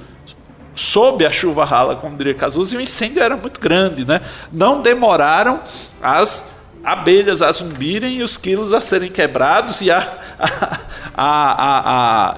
sob 0.76 1.26
a 1.26 1.32
chuva 1.32 1.66
rala, 1.66 1.96
como 1.96 2.16
diria 2.16 2.36
Cazuza, 2.36 2.76
e 2.76 2.78
o 2.78 2.82
incêndio 2.82 3.24
era 3.24 3.36
muito 3.36 3.60
grande. 3.60 4.06
Né? 4.06 4.22
Não 4.52 4.80
demoraram 4.80 5.60
as 6.00 6.46
abelhas 6.84 7.42
a 7.42 7.52
zumbirem 7.52 8.18
e 8.18 8.22
os 8.22 8.38
quilos 8.38 8.74
a 8.74 8.80
serem 8.80 9.10
quebrados 9.10 9.82
e 9.82 9.90
a, 9.90 10.08
a, 11.18 12.38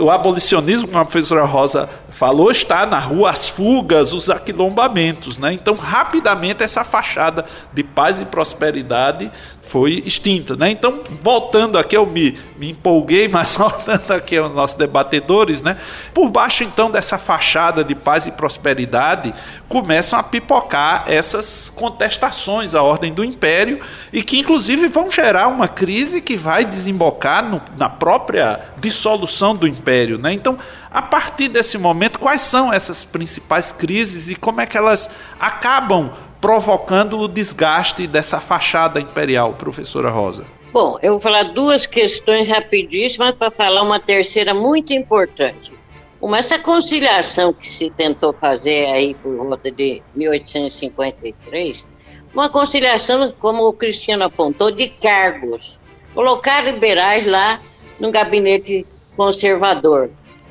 o 0.00 0.10
abolicionismo, 0.10 0.88
como 0.88 1.00
a 1.00 1.04
professora 1.04 1.44
Rosa 1.44 1.86
falou, 2.08 2.50
está 2.50 2.86
na 2.86 2.98
rua, 2.98 3.28
as 3.28 3.46
fugas, 3.46 4.10
os 4.14 4.30
aquilombamentos. 4.30 5.36
Né? 5.36 5.52
Então, 5.52 5.74
rapidamente, 5.74 6.62
essa 6.62 6.82
fachada 6.82 7.44
de 7.70 7.84
paz 7.84 8.20
e 8.20 8.24
prosperidade 8.24 9.30
foi 9.70 10.02
extinta. 10.04 10.56
Né? 10.56 10.70
Então, 10.70 11.00
voltando 11.22 11.78
aqui, 11.78 11.96
eu 11.96 12.04
me, 12.04 12.36
me 12.58 12.72
empolguei, 12.72 13.28
mas 13.30 13.56
voltando 13.56 14.10
aqui 14.10 14.36
aos 14.36 14.52
nossos 14.52 14.76
debatedores, 14.76 15.62
né? 15.62 15.76
por 16.12 16.28
baixo 16.28 16.64
então 16.64 16.90
dessa 16.90 17.16
fachada 17.16 17.84
de 17.84 17.94
paz 17.94 18.26
e 18.26 18.32
prosperidade, 18.32 19.32
começam 19.68 20.18
a 20.18 20.24
pipocar 20.24 21.04
essas 21.06 21.70
contestações 21.70 22.74
à 22.74 22.82
ordem 22.82 23.12
do 23.12 23.24
império 23.24 23.80
e 24.12 24.24
que, 24.24 24.40
inclusive, 24.40 24.88
vão 24.88 25.08
gerar 25.08 25.46
uma 25.46 25.68
crise 25.68 26.20
que 26.20 26.36
vai 26.36 26.64
desembocar 26.64 27.48
no, 27.48 27.62
na 27.78 27.88
própria 27.88 28.60
dissolução 28.78 29.54
do 29.54 29.68
império. 29.68 30.18
Né? 30.18 30.32
Então, 30.32 30.58
a 30.90 31.00
partir 31.00 31.48
desse 31.48 31.78
momento, 31.78 32.18
quais 32.18 32.40
são 32.40 32.72
essas 32.72 33.04
principais 33.04 33.70
crises 33.70 34.28
e 34.28 34.34
como 34.34 34.60
é 34.60 34.66
que 34.66 34.76
elas 34.76 35.08
acabam 35.38 36.10
provocando 36.40 37.18
o 37.18 37.28
desgaste 37.28 38.06
dessa 38.06 38.40
fachada 38.40 39.00
imperial, 39.00 39.54
professora 39.54 40.10
Rosa? 40.10 40.44
Bom, 40.72 40.98
eu 41.02 41.12
vou 41.12 41.20
falar 41.20 41.42
duas 41.44 41.84
questões 41.84 42.48
rapidíssimas 42.48 43.34
para 43.34 43.50
falar 43.50 43.82
uma 43.82 43.98
terceira 43.98 44.54
muito 44.54 44.92
importante. 44.92 45.72
Uma, 46.20 46.38
essa 46.38 46.58
conciliação 46.58 47.52
que 47.52 47.68
se 47.68 47.90
tentou 47.90 48.32
fazer 48.32 48.86
aí 48.86 49.14
por 49.14 49.36
volta 49.36 49.70
de 49.70 50.02
1853, 50.14 51.84
uma 52.32 52.48
conciliação, 52.48 53.32
como 53.38 53.66
o 53.66 53.72
Cristiano 53.72 54.24
apontou, 54.24 54.70
de 54.70 54.88
cargos. 54.88 55.78
Colocar 56.14 56.62
liberais 56.62 57.26
lá 57.26 57.60
no 57.98 58.12
gabinete 58.12 58.86
conservador. 59.16 60.10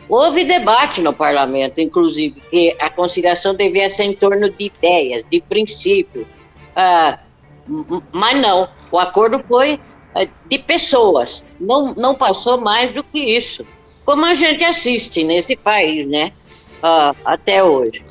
Houve 0.09 0.43
debate 0.43 1.01
no 1.01 1.13
parlamento, 1.13 1.79
inclusive, 1.79 2.41
que 2.49 2.75
a 2.79 2.89
conciliação 2.89 3.53
devia 3.53 3.87
ser 3.91 4.05
em 4.05 4.15
torno 4.15 4.49
de 4.49 4.65
ideias, 4.65 5.23
de 5.29 5.39
princípio. 5.39 6.27
Ah, 6.75 7.19
mas 8.11 8.41
não, 8.41 8.67
o 8.91 8.97
acordo 8.97 9.39
foi 9.47 9.79
ah, 10.15 10.27
de 10.49 10.57
pessoas, 10.57 11.43
não, 11.59 11.93
não 11.93 12.15
passou 12.15 12.59
mais 12.59 12.91
do 12.91 13.03
que 13.03 13.19
isso. 13.19 13.63
Como 14.03 14.25
a 14.25 14.33
gente 14.33 14.63
assiste 14.63 15.23
nesse 15.23 15.55
país, 15.55 16.03
né? 16.07 16.33
Ah, 16.81 17.13
até 17.23 17.63
hoje. 17.63 18.03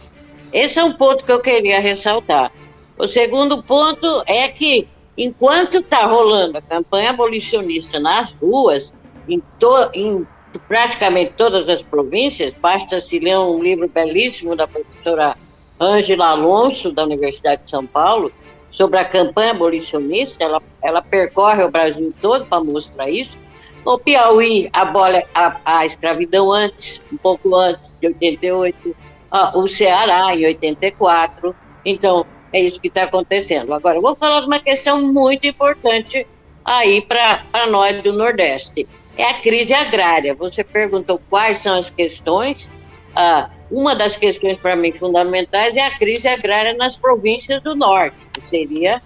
Esse 0.53 0.79
é 0.79 0.85
um 0.85 0.93
ponto 0.93 1.25
que 1.25 1.33
eu 1.33 1.41
queria 1.41 1.81
ressaltar. 1.81 2.53
O 2.97 3.09
segundo 3.09 3.61
ponto 3.61 4.23
é 4.27 4.47
que, 4.47 4.87
enquanto 5.17 5.79
está 5.79 6.07
rolando 6.07 6.59
a 6.59 6.63
campanha 6.63 7.11
abolicionista 7.11 7.99
nas 7.99 8.31
ruas, 8.33 8.95
em, 9.29 9.43
to, 9.59 9.91
em 9.93 10.25
praticamente 10.67 11.35
todas 11.37 11.69
as 11.69 11.83
províncias, 11.83 12.55
basta 12.55 13.01
se 13.01 13.19
ler 13.19 13.39
um 13.39 13.63
livro 13.63 13.89
belíssimo 13.89 14.57
da 14.57 14.67
professora 14.67 15.37
Ângela 15.81 16.29
Alonso, 16.29 16.93
da 16.93 17.05
Universidade 17.05 17.65
de 17.65 17.71
São 17.71 17.87
Paulo, 17.87 18.33
sobre 18.71 18.99
a 18.99 19.05
campanha 19.05 19.53
abolicionista, 19.53 20.45
ela, 20.45 20.63
ela 20.83 21.03
percorre 21.03 21.63
o 21.65 21.71
Brasil 21.71 22.13
todo 22.21 22.47
para 22.47 22.63
mostrar 22.63 23.09
isso. 23.09 23.39
O 23.85 23.99
Piauí 23.99 24.69
abole 24.73 25.25
a, 25.35 25.61
a 25.65 25.87
escravidão 25.87 26.53
antes, 26.53 27.01
um 27.13 27.17
pouco 27.17 27.55
antes 27.55 27.97
de 27.99 28.09
88, 28.09 28.97
ah, 29.31 29.53
o 29.57 29.67
Ceará 29.67 30.35
em 30.35 30.45
84. 30.45 31.55
Então, 31.85 32.27
é 32.53 32.61
isso 32.61 32.81
que 32.81 32.89
está 32.89 33.05
acontecendo. 33.05 33.73
Agora, 33.73 33.97
eu 33.97 34.03
vou 34.03 34.15
falar 34.17 34.41
de 34.41 34.47
uma 34.47 34.59
questão 34.59 35.01
muito 35.01 35.47
importante 35.47 36.27
aí 36.65 37.01
para 37.01 37.67
nós 37.71 38.03
do 38.03 38.13
Nordeste 38.13 38.87
é 39.19 39.25
a 39.25 39.35
crise 39.35 39.75
agrária. 39.75 40.33
Você 40.37 40.63
perguntou 40.63 41.21
quais 41.29 41.59
são 41.59 41.77
as 41.77 41.91
questões. 41.91 42.73
Ah, 43.15 43.51
uma 43.69 43.95
das 43.95 44.17
questões 44.17 44.57
para 44.57 44.77
mim 44.77 44.93
fundamentais 44.93 45.77
é 45.77 45.83
a 45.83 45.91
crise 45.91 46.29
agrária 46.29 46.73
nas 46.75 46.97
províncias 46.97 47.61
do 47.63 47.75
norte, 47.75 48.25
que 48.33 48.49
seria 48.49 49.03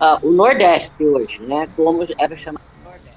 ah, 0.00 0.18
o 0.22 0.30
Nordeste 0.30 1.04
hoje, 1.04 1.42
né? 1.42 1.68
Como 1.76 2.02
era 2.18 2.36
chamado 2.36 2.64
Nordeste. 2.82 3.10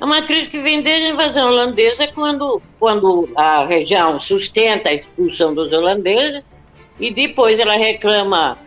É 0.00 0.04
uma 0.04 0.22
crise 0.22 0.48
que 0.48 0.60
vem 0.60 0.82
desde 0.82 1.06
a 1.06 1.10
invasão 1.10 1.48
holandesa, 1.48 2.08
quando, 2.08 2.60
quando 2.80 3.28
a 3.36 3.64
região 3.64 4.18
sustenta 4.18 4.88
a 4.88 4.94
expulsão 4.94 5.54
dos 5.54 5.72
holandeses 5.72 6.42
e 6.98 7.12
depois 7.12 7.60
ela 7.60 7.76
reclama 7.76 8.58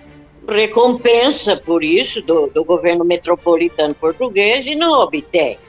recompensa 0.47 1.57
por 1.57 1.83
isso 1.83 2.21
do, 2.21 2.47
do 2.47 2.63
governo 2.63 3.03
metropolitano 3.03 3.93
português 3.93 4.65
e 4.65 4.73
não 4.73 4.93
obtém. 4.93 5.59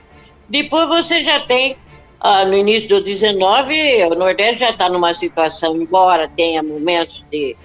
Depois 0.51 0.89
você 0.89 1.23
já 1.23 1.41
tem, 1.41 1.77
ah, 2.19 2.45
no 2.45 2.55
início 2.55 2.89
do 2.89 3.01
19, 3.01 4.05
o 4.05 4.15
Nordeste 4.17 4.61
já 4.61 4.71
está 4.71 4.89
numa 4.89 5.15
situação, 5.15 5.77
embora 5.77 6.29
tenha 6.29 6.61
momentos 6.61 7.25
de, 7.31 7.57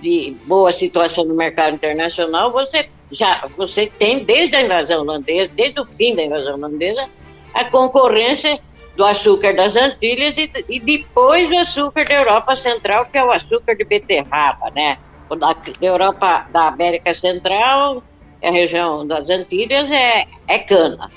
de 0.00 0.36
boa 0.44 0.72
situação 0.72 1.24
no 1.24 1.36
mercado 1.36 1.76
internacional, 1.76 2.50
você 2.50 2.88
já 3.10 3.48
você 3.56 3.86
tem, 3.86 4.24
desde 4.24 4.56
a 4.56 4.62
invasão 4.62 5.02
holandesa, 5.02 5.50
desde 5.54 5.80
o 5.80 5.84
fim 5.84 6.14
da 6.16 6.24
invasão 6.24 6.54
holandesa, 6.54 7.08
a 7.54 7.64
concorrência 7.64 8.58
do 8.96 9.04
açúcar 9.04 9.54
das 9.54 9.76
Antilhas 9.76 10.36
e, 10.36 10.50
e 10.68 10.80
depois 10.80 11.48
o 11.50 11.56
açúcar 11.56 12.04
da 12.04 12.14
Europa 12.14 12.56
Central, 12.56 13.06
que 13.06 13.16
é 13.16 13.24
o 13.24 13.30
açúcar 13.30 13.76
de 13.76 13.84
beterraba, 13.84 14.70
né? 14.74 14.98
da 15.38 15.54
Europa, 15.80 16.46
da 16.50 16.68
América 16.68 17.14
Central, 17.14 18.02
a 18.42 18.50
região 18.50 19.06
das 19.06 19.30
Antilhas 19.30 19.90
é, 19.90 20.26
é 20.48 20.58
cana, 20.58 21.10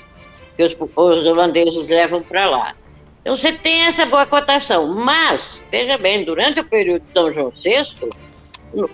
que 0.68 0.82
os, 0.82 0.90
os 0.94 1.26
holandeses 1.26 1.88
levam 1.88 2.22
para 2.22 2.48
lá. 2.48 2.74
Então 3.22 3.36
você 3.36 3.52
tem 3.52 3.86
essa 3.86 4.04
boa 4.04 4.26
cotação. 4.26 4.88
Mas, 4.88 5.62
veja 5.70 5.96
bem, 5.96 6.24
durante 6.24 6.60
o 6.60 6.64
período 6.64 7.02
de 7.02 7.12
Dom 7.12 7.30
João 7.30 7.50
VI, 7.50 8.10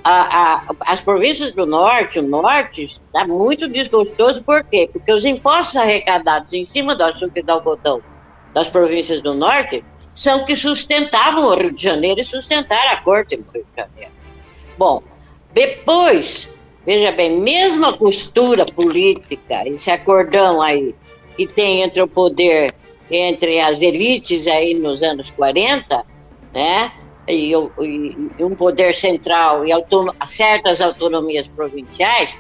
a, 0.05 0.57
a, 0.57 0.75
as 0.87 1.01
províncias 1.01 1.53
do 1.53 1.65
norte, 1.65 2.19
o 2.19 2.23
norte, 2.23 2.83
está 2.83 3.27
muito 3.27 3.69
desgostoso, 3.69 4.43
por 4.43 4.65
quê? 4.65 4.89
Porque 4.93 5.13
os 5.13 5.25
impostos 5.25 5.77
arrecadados 5.77 6.53
em 6.53 6.67
cima 6.67 6.95
do 6.95 7.05
açúcar 7.05 7.41
e 7.41 7.43
do 7.43 7.51
algodão 7.51 8.03
das 8.53 8.69
províncias 8.69 9.23
do 9.23 9.35
norte 9.35 9.85
são 10.13 10.45
que 10.45 10.57
sustentavam 10.57 11.45
o 11.45 11.55
Rio 11.55 11.73
de 11.73 11.83
Janeiro 11.83 12.21
e 12.21 12.25
sustentaram 12.25 12.91
a 12.91 12.97
corte 12.97 13.37
do 13.37 13.51
Rio 13.53 13.65
de 13.65 13.83
Janeiro. 13.83 14.11
Bom, 14.77 15.03
depois, 15.53 16.55
veja 16.85 17.13
bem, 17.13 17.41
mesmo 17.41 17.87
a 17.87 17.97
costura 17.97 18.67
política, 18.67 19.63
esse 19.67 19.91
acordão 19.91 20.61
aí 20.61 20.95
que 21.39 21.47
tem 21.47 21.83
entre 21.83 22.03
o 22.03 22.09
poder, 22.09 22.75
entre 23.09 23.61
as 23.61 23.81
elites 23.81 24.49
aí 24.49 24.75
nos 24.75 25.05
anos 25.05 25.31
40, 25.31 26.05
né? 26.53 26.93
E, 27.29 27.53
e, 27.53 28.17
um 28.41 28.57
poder 28.57 28.93
central 28.93 29.65
e 29.65 29.71
autonom, 29.71 30.13
certas 30.27 30.81
autonomias 30.81 31.47
provinciais, 31.47 32.37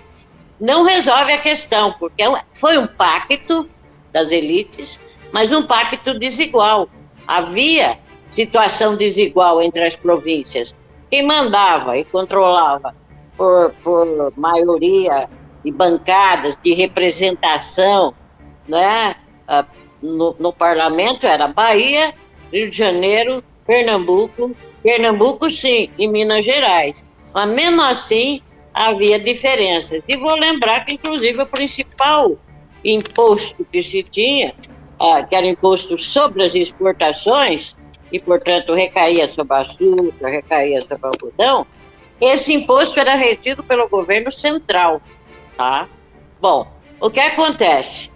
não 0.60 0.82
resolve 0.82 1.32
a 1.32 1.38
questão, 1.38 1.94
porque 1.96 2.24
é 2.24 2.42
foi 2.52 2.76
um 2.76 2.88
pacto 2.88 3.68
das 4.12 4.32
elites, 4.32 5.00
mas 5.30 5.52
um 5.52 5.64
pacto 5.64 6.18
desigual. 6.18 6.88
Havia 7.24 7.98
situação 8.28 8.96
desigual 8.96 9.62
entre 9.62 9.84
as 9.84 9.94
províncias. 9.94 10.74
Quem 11.08 11.24
mandava 11.24 11.96
e 11.96 12.04
controlava 12.04 12.96
por, 13.36 13.72
por 13.84 14.32
maioria 14.36 15.28
e 15.64 15.70
bancadas 15.70 16.58
de 16.60 16.72
representação 16.72 18.14
né, 18.68 19.16
ah, 19.46 19.64
no, 20.02 20.36
no 20.38 20.52
parlamento 20.52 21.26
era 21.26 21.48
Bahia, 21.48 22.12
Rio 22.52 22.70
de 22.70 22.76
Janeiro, 22.76 23.42
Pernambuco, 23.66 24.54
Pernambuco 24.82 25.50
sim, 25.50 25.90
e 25.98 26.06
Minas 26.06 26.44
Gerais. 26.44 27.04
Mas 27.34 27.48
mesmo 27.48 27.82
assim 27.82 28.40
havia 28.72 29.18
diferenças. 29.18 30.02
E 30.06 30.16
vou 30.16 30.34
lembrar 30.34 30.84
que, 30.84 30.94
inclusive, 30.94 31.42
o 31.42 31.46
principal 31.46 32.36
imposto 32.84 33.64
que 33.64 33.82
se 33.82 34.02
tinha, 34.04 34.54
ah, 35.00 35.22
que 35.24 35.34
era 35.34 35.46
imposto 35.46 35.98
sobre 35.98 36.44
as 36.44 36.54
exportações, 36.54 37.76
e, 38.12 38.18
portanto, 38.18 38.72
recaía 38.72 39.26
sobre 39.28 39.56
açúcar, 39.56 40.28
recaía 40.28 40.80
sobre 40.80 41.06
algodão, 41.06 41.66
esse 42.20 42.54
imposto 42.54 42.98
era 42.98 43.14
retido 43.14 43.62
pelo 43.62 43.88
governo 43.88 44.30
central. 44.30 45.00
Tá? 45.56 45.88
Bom, 46.40 46.66
o 47.00 47.10
que 47.10 47.20
acontece? 47.20 48.10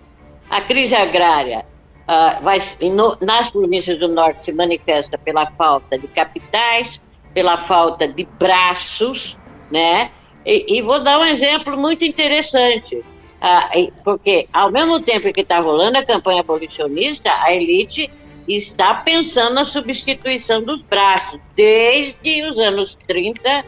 A 0.53 0.61
crise 0.61 0.95
agrária 0.95 1.65
uh, 2.03 2.43
vai, 2.45 2.61
no, 2.91 3.17
nas 3.23 3.49
províncias 3.51 3.99
do 3.99 4.07
norte 4.07 4.45
se 4.45 4.53
manifesta 4.53 5.17
pela 5.17 5.47
falta 5.53 5.99
de 5.99 6.07
capitais, 6.09 7.01
pela 7.33 7.57
falta 7.57 8.07
de 8.07 8.29
braços, 8.39 9.39
né? 9.71 10.11
E, 10.45 10.77
e 10.77 10.83
vou 10.83 11.03
dar 11.03 11.19
um 11.21 11.25
exemplo 11.25 11.75
muito 11.79 12.05
interessante, 12.05 12.97
uh, 12.97 13.93
porque 14.05 14.47
ao 14.53 14.71
mesmo 14.71 15.01
tempo 15.01 15.33
que 15.33 15.41
está 15.41 15.59
rolando 15.59 15.97
a 15.97 16.05
campanha 16.05 16.41
abolicionista, 16.41 17.31
a 17.33 17.55
elite 17.55 18.11
está 18.47 18.97
pensando 18.97 19.55
na 19.55 19.65
substituição 19.65 20.63
dos 20.63 20.83
braços, 20.83 21.41
desde 21.57 22.43
os 22.47 22.59
anos 22.59 22.95
30, 23.07 23.65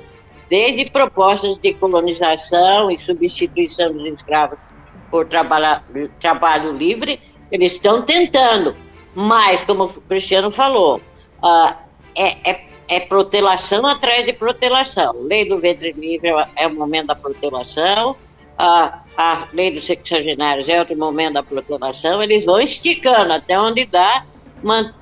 desde 0.50 0.90
propostas 0.90 1.56
de 1.62 1.72
colonização 1.72 2.90
e 2.90 2.98
substituição 2.98 3.90
dos 3.90 4.06
escravos 4.06 4.58
por 5.14 5.28
trabalho, 5.28 5.80
trabalho 6.18 6.76
livre, 6.76 7.20
eles 7.52 7.70
estão 7.70 8.02
tentando, 8.02 8.74
mas, 9.14 9.62
como 9.62 9.84
o 9.84 10.00
Cristiano 10.00 10.50
falou, 10.50 11.00
uh, 11.40 11.72
é, 12.16 12.50
é, 12.50 12.64
é, 12.88 12.98
protelação 12.98 13.86
atrás 13.86 14.26
de 14.26 14.32
protelação. 14.32 15.12
Lei 15.22 15.44
do 15.44 15.56
ventre 15.58 15.92
livre 15.92 16.30
é 16.56 16.66
o 16.66 16.74
momento 16.74 17.06
da 17.06 17.14
protelação, 17.14 18.10
uh, 18.10 18.98
a 19.16 19.46
lei 19.52 19.70
dos 19.70 19.86
sexagenários 19.86 20.68
é 20.68 20.80
outro 20.80 20.98
momento 20.98 21.34
da 21.34 21.44
protelação, 21.44 22.20
eles 22.20 22.44
vão 22.44 22.60
esticando 22.60 23.34
até 23.34 23.56
onde 23.56 23.86
dá 23.86 24.26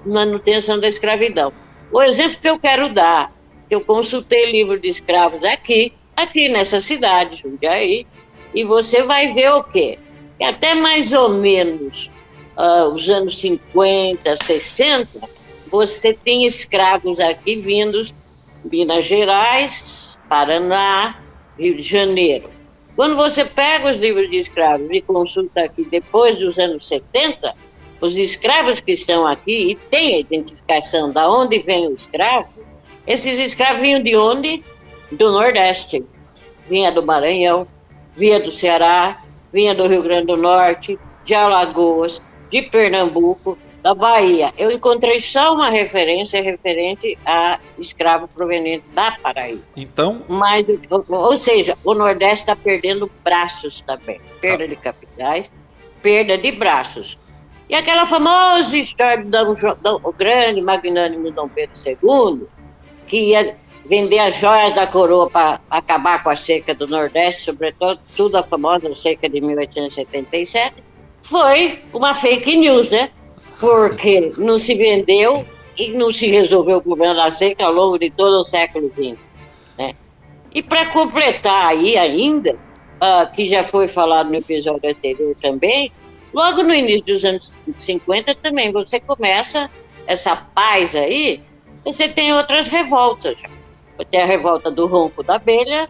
manutenção 0.05 0.79
da 0.79 0.89
escravidão. 0.89 1.55
O 1.91 2.03
exemplo 2.03 2.37
que 2.39 2.51
eu 2.51 2.59
quero 2.59 2.91
dar, 2.91 3.33
eu 3.71 3.81
consultei 3.81 4.53
livro 4.53 4.79
de 4.79 4.91
escravos 4.91 5.43
aqui, 5.43 5.95
aqui 6.15 6.51
nessa 6.51 6.83
cidade, 6.83 7.41
Jundiaí, 7.41 8.07
e 8.55 8.65
você 8.65 9.03
vai 9.03 9.33
ver 9.33 9.51
o 9.53 9.65
quê? 9.65 9.99
Que 10.39 10.45
até 10.45 10.75
mais 10.75 11.13
ou 11.13 11.29
menos 11.29 12.11
uh, 12.57 12.93
os 12.93 13.09
anos 13.09 13.39
50, 13.39 14.37
60, 14.45 15.09
você 15.71 16.13
tem 16.13 16.45
escravos 16.45 17.19
aqui 17.21 17.57
vindos 17.57 18.15
Minas 18.65 19.07
Gerais, 19.07 20.19
Paraná, 20.29 21.21
Rio 21.59 21.77
de 21.77 21.83
Janeiro. 21.83 22.51
Quando 22.95 23.17
você 23.17 23.45
pega 23.45 23.91
os 23.91 23.99
livros 23.99 24.31
de 24.31 24.39
escravos 24.39 24.89
e 24.91 25.01
consulta 25.01 25.63
aqui 25.63 25.85
depois 25.85 26.39
dos 26.39 26.59
anos 26.59 26.87
70, 26.87 27.55
os 28.01 28.17
escravos 28.17 28.81
que 28.81 28.93
estão 28.93 29.27
aqui 29.27 29.71
e 29.71 29.75
tem 29.75 30.15
a 30.15 30.19
identificação 30.19 31.13
da 31.13 31.31
onde 31.31 31.59
vem 31.59 31.89
o 31.89 31.95
escravo, 31.95 32.49
esses 33.07 33.39
escravos 33.39 33.81
vinham 33.81 34.03
de 34.03 34.17
onde? 34.17 34.63
Do 35.11 35.33
Nordeste. 35.33 36.05
Vinha 36.69 36.93
do 36.93 37.05
Maranhão, 37.05 37.67
vinha 38.17 38.41
do 38.41 38.51
Ceará, 38.51 39.23
vinha 39.53 39.75
do 39.75 39.87
Rio 39.87 40.03
Grande 40.03 40.27
do 40.27 40.37
Norte, 40.37 40.99
de 41.25 41.35
Alagoas, 41.35 42.21
de 42.51 42.63
Pernambuco, 42.63 43.59
da 43.83 43.95
Bahia. 43.95 44.53
Eu 44.57 44.71
encontrei 44.71 45.19
só 45.19 45.55
uma 45.55 45.69
referência 45.69 46.41
referente 46.41 47.19
a 47.27 47.59
escravo 47.79 48.29
proveniente 48.29 48.85
da 48.95 49.13
Paraíba. 49.13 49.63
Então. 49.77 50.23
Mas, 50.29 50.65
ou 51.09 51.37
seja, 51.37 51.77
o 51.85 51.93
Nordeste 51.93 52.43
está 52.43 52.55
perdendo 52.55 53.11
braços 53.25 53.83
também. 53.83 54.21
Perda 54.41 54.69
de 54.69 54.77
capitais, 54.77 55.51
perda 56.01 56.39
de 56.39 56.53
braços. 56.53 57.19
E 57.69 57.75
aquela 57.75 58.07
famosa 58.07 58.77
história 58.77 59.25
do, 59.25 59.55
do, 59.55 59.99
do 59.99 60.13
grande 60.13 60.61
magnânimo 60.61 61.31
Dom 61.31 61.49
Pedro 61.49 61.75
II, 61.85 62.47
que 63.07 63.31
ia 63.31 63.57
vender 63.85 64.19
as 64.19 64.37
joias 64.37 64.73
da 64.75 64.87
coroa 64.87 65.29
para 65.29 65.61
acabar 65.71 66.23
com 66.23 66.31
a 66.31 66.37
seca 66.37 66.75
do 66.75 66.87
Nordeste, 66.87 67.43
sobretudo 67.43 67.99
tudo 68.17 68.37
a 68.37 68.43
famosa 68.43 68.95
seca 68.95 69.29
de 69.29 69.41
1877, 69.41 70.75
foi 71.23 71.81
uma 71.93 72.15
fake 72.15 72.57
news, 72.57 72.91
né? 72.91 73.11
Porque 73.59 74.33
não 74.39 74.59
se 74.59 74.75
vendeu 74.75 75.45
e 75.79 75.89
não 75.91 76.13
se 76.13 76.27
resolveu 76.27 76.79
o 76.79 76.83
problema 76.83 77.15
da 77.15 77.31
seca 77.31 77.67
ao 77.67 77.73
longo 77.73 77.99
de 77.99 78.11
todo 78.11 78.41
o 78.41 78.45
século 78.45 78.91
XX. 78.93 79.17
Né? 79.79 79.95
E 80.55 80.63
para 80.63 80.87
completar 80.91 81.69
aí 81.69 81.97
ainda, 81.97 82.55
uh, 82.55 83.33
que 83.33 83.47
já 83.47 83.63
foi 83.65 83.89
falado 83.89 84.31
no 84.31 84.37
episódio 84.37 84.91
anterior 84.91 85.37
também, 85.41 85.93
Logo 86.33 86.63
no 86.63 86.75
início 86.75 87.05
dos 87.05 87.25
anos 87.25 87.59
50 87.79 88.35
também 88.37 88.73
você 88.73 88.99
começa 88.99 89.71
essa 90.07 90.35
paz 90.35 90.97
aí, 90.97 91.43
você 91.85 92.09
tem 92.09 92.33
outras 92.33 92.69
revoltas. 92.69 93.39
Tem 94.11 94.21
a 94.21 94.27
revolta 94.27 94.69
do 94.71 94.87
ronco 94.87 95.23
da 95.23 95.37
abelha, 95.37 95.89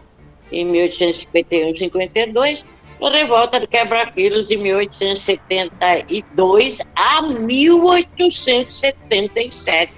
em 0.51 0.65
1851 0.65 1.73
52, 1.75 2.65
a 3.01 3.09
revolta 3.09 3.59
do 3.59 3.67
quebra-quilos 3.67 4.51
em 4.51 4.57
1872 4.57 6.79
a 6.95 7.21
1877. 7.21 9.93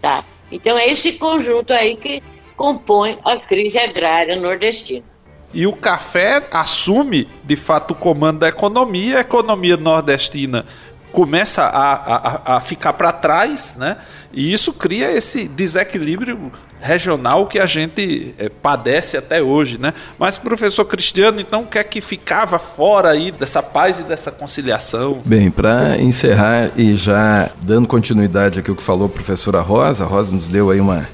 Tá? 0.00 0.24
Então 0.50 0.78
é 0.78 0.88
esse 0.88 1.12
conjunto 1.12 1.72
aí 1.72 1.96
que 1.96 2.20
compõe 2.56 3.18
a 3.24 3.36
crise 3.36 3.78
agrária 3.78 4.40
nordestina. 4.40 5.04
E 5.52 5.66
o 5.66 5.74
café 5.74 6.48
assume, 6.50 7.28
de 7.44 7.56
fato, 7.56 7.90
o 7.92 7.94
comando 7.94 8.38
da 8.40 8.48
economia, 8.48 9.18
a 9.18 9.20
economia 9.20 9.76
nordestina 9.76 10.66
começa 11.14 11.62
a, 11.62 11.94
a, 11.94 12.56
a 12.56 12.60
ficar 12.60 12.92
para 12.92 13.12
trás, 13.12 13.76
né? 13.78 13.96
E 14.32 14.52
isso 14.52 14.72
cria 14.72 15.12
esse 15.12 15.46
desequilíbrio 15.46 16.50
regional 16.80 17.46
que 17.46 17.60
a 17.60 17.66
gente 17.66 18.34
é, 18.36 18.48
padece 18.48 19.16
até 19.16 19.40
hoje, 19.40 19.78
né? 19.80 19.94
Mas, 20.18 20.38
professor 20.38 20.84
Cristiano, 20.84 21.40
então 21.40 21.62
o 21.62 21.66
que 21.66 21.78
é 21.78 21.84
que 21.84 22.00
ficava 22.00 22.58
fora 22.58 23.10
aí 23.10 23.30
dessa 23.30 23.62
paz 23.62 24.00
e 24.00 24.02
dessa 24.02 24.32
conciliação? 24.32 25.20
Bem, 25.24 25.52
para 25.52 25.96
encerrar 25.98 26.72
e 26.76 26.96
já 26.96 27.48
dando 27.62 27.86
continuidade 27.86 28.58
aqui 28.58 28.72
o 28.72 28.74
que 28.74 28.82
falou 28.82 29.06
a 29.06 29.08
professora 29.08 29.60
Rosa, 29.60 30.02
a 30.02 30.06
Rosa 30.08 30.34
nos 30.34 30.48
deu 30.48 30.68
aí 30.68 30.80
uma 30.80 31.06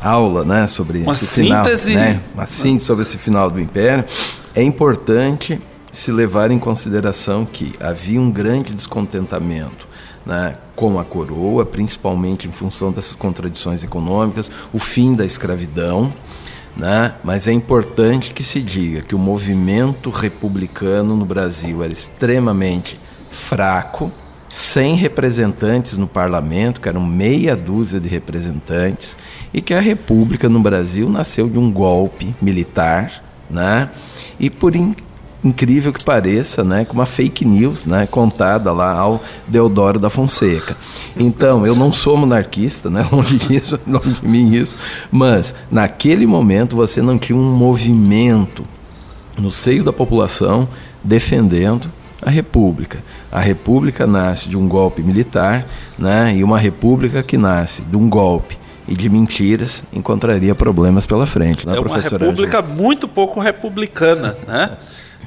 aula 0.00 0.46
né, 0.46 0.66
sobre 0.66 1.00
uma 1.00 1.12
esse 1.12 1.26
síntese. 1.26 1.90
final. 1.90 2.04
Né, 2.04 2.20
uma 2.34 2.46
síntese 2.46 2.86
sobre 2.86 3.02
esse 3.02 3.18
final 3.18 3.50
do 3.50 3.60
Império. 3.60 4.02
É 4.54 4.62
importante 4.62 5.60
se 5.96 6.12
levar 6.12 6.50
em 6.50 6.58
consideração 6.58 7.46
que 7.46 7.72
havia 7.80 8.20
um 8.20 8.30
grande 8.30 8.74
descontentamento 8.74 9.88
né, 10.26 10.54
com 10.74 10.98
a 10.98 11.04
coroa, 11.04 11.64
principalmente 11.64 12.46
em 12.46 12.52
função 12.52 12.92
dessas 12.92 13.16
contradições 13.16 13.82
econômicas, 13.82 14.50
o 14.74 14.78
fim 14.78 15.14
da 15.14 15.24
escravidão. 15.24 16.12
né? 16.76 17.14
mas 17.24 17.48
é 17.48 17.52
importante 17.52 18.34
que 18.34 18.44
se 18.44 18.60
diga 18.60 19.00
que 19.00 19.14
o 19.14 19.18
movimento 19.18 20.10
republicano 20.10 21.16
no 21.16 21.24
Brasil 21.24 21.82
era 21.82 21.94
extremamente 21.94 23.00
fraco, 23.30 24.12
sem 24.50 24.96
representantes 24.96 25.96
no 25.96 26.06
parlamento, 26.06 26.78
que 26.78 26.90
eram 26.90 27.06
meia 27.06 27.56
dúzia 27.56 27.98
de 27.98 28.08
representantes, 28.08 29.16
e 29.50 29.62
que 29.62 29.72
a 29.72 29.80
República 29.80 30.46
no 30.46 30.60
Brasil 30.60 31.08
nasceu 31.08 31.48
de 31.48 31.58
um 31.58 31.72
golpe 31.72 32.36
militar, 32.40 33.24
né? 33.48 33.88
E 34.38 34.50
por 34.50 34.76
incrível 35.44 35.92
que 35.92 36.04
pareça, 36.04 36.64
né, 36.64 36.84
com 36.84 36.94
uma 36.94 37.06
fake 37.06 37.44
news, 37.44 37.86
né, 37.86 38.06
contada 38.06 38.72
lá 38.72 38.92
ao 38.92 39.22
Deodoro 39.46 39.98
da 39.98 40.10
Fonseca. 40.10 40.76
Então, 41.16 41.66
eu 41.66 41.74
não 41.74 41.92
sou 41.92 42.16
monarquista, 42.16 42.90
né, 42.90 43.06
longe 43.12 43.36
disso, 43.36 43.78
longe 43.86 44.20
de 44.20 44.28
mim 44.28 44.52
isso, 44.52 44.76
mas 45.10 45.54
naquele 45.70 46.26
momento 46.26 46.76
você 46.76 47.00
não 47.00 47.18
tinha 47.18 47.36
um 47.36 47.54
movimento 47.54 48.64
no 49.38 49.50
seio 49.50 49.84
da 49.84 49.92
população 49.92 50.68
defendendo 51.02 51.90
a 52.22 52.30
república. 52.30 53.02
A 53.30 53.40
república 53.40 54.06
nasce 54.06 54.48
de 54.48 54.56
um 54.56 54.66
golpe 54.66 55.02
militar, 55.02 55.66
né, 55.98 56.34
e 56.34 56.42
uma 56.42 56.58
república 56.58 57.22
que 57.22 57.36
nasce 57.36 57.82
de 57.82 57.96
um 57.96 58.08
golpe 58.08 58.58
e 58.88 58.94
de 58.94 59.08
mentiras 59.08 59.84
encontraria 59.92 60.54
problemas 60.54 61.06
pela 61.06 61.26
frente. 61.26 61.66
Né, 61.66 61.76
é 61.76 61.80
uma 61.80 61.98
república 61.98 62.62
muito 62.62 63.08
pouco 63.08 63.40
republicana, 63.40 64.36
né? 64.46 64.76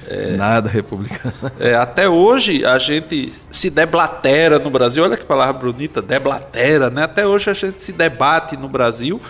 É, 0.09 0.35
Nada 0.35 0.69
republicano. 0.69 1.33
É, 1.59 1.75
até 1.75 2.09
hoje 2.09 2.65
a 2.65 2.77
gente 2.77 3.31
se 3.49 3.69
deblatera 3.69 4.59
no 4.59 4.69
Brasil, 4.69 5.03
olha 5.03 5.15
que 5.15 5.25
palavra 5.25 5.53
bonita, 5.53 6.01
deblatera, 6.01 6.89
né? 6.89 7.03
Até 7.03 7.27
hoje 7.27 7.49
a 7.49 7.53
gente 7.53 7.81
se 7.81 7.91
debate 7.91 8.57
no 8.57 8.67
Brasil 8.67 9.21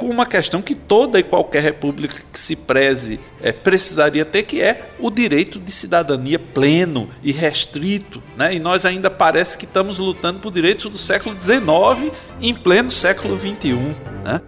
com 0.00 0.06
uma 0.06 0.24
questão 0.24 0.62
que 0.62 0.74
toda 0.74 1.18
e 1.18 1.22
qualquer 1.22 1.62
república 1.62 2.22
que 2.32 2.38
se 2.38 2.56
preze 2.56 3.20
é, 3.40 3.52
precisaria 3.52 4.24
ter, 4.24 4.44
que 4.44 4.62
é 4.62 4.90
o 4.98 5.10
direito 5.10 5.58
de 5.58 5.70
cidadania 5.70 6.38
pleno 6.38 7.10
e 7.22 7.32
restrito. 7.32 8.22
Né? 8.34 8.54
E 8.54 8.58
nós 8.58 8.86
ainda 8.86 9.10
parece 9.10 9.58
que 9.58 9.66
estamos 9.66 9.98
lutando 9.98 10.40
por 10.40 10.50
direitos 10.50 10.90
do 10.90 10.96
século 10.96 11.36
XIX 11.38 12.10
em 12.40 12.54
pleno 12.54 12.90
século 12.90 13.38
XXI. 13.38 13.74
Né? 14.24 14.40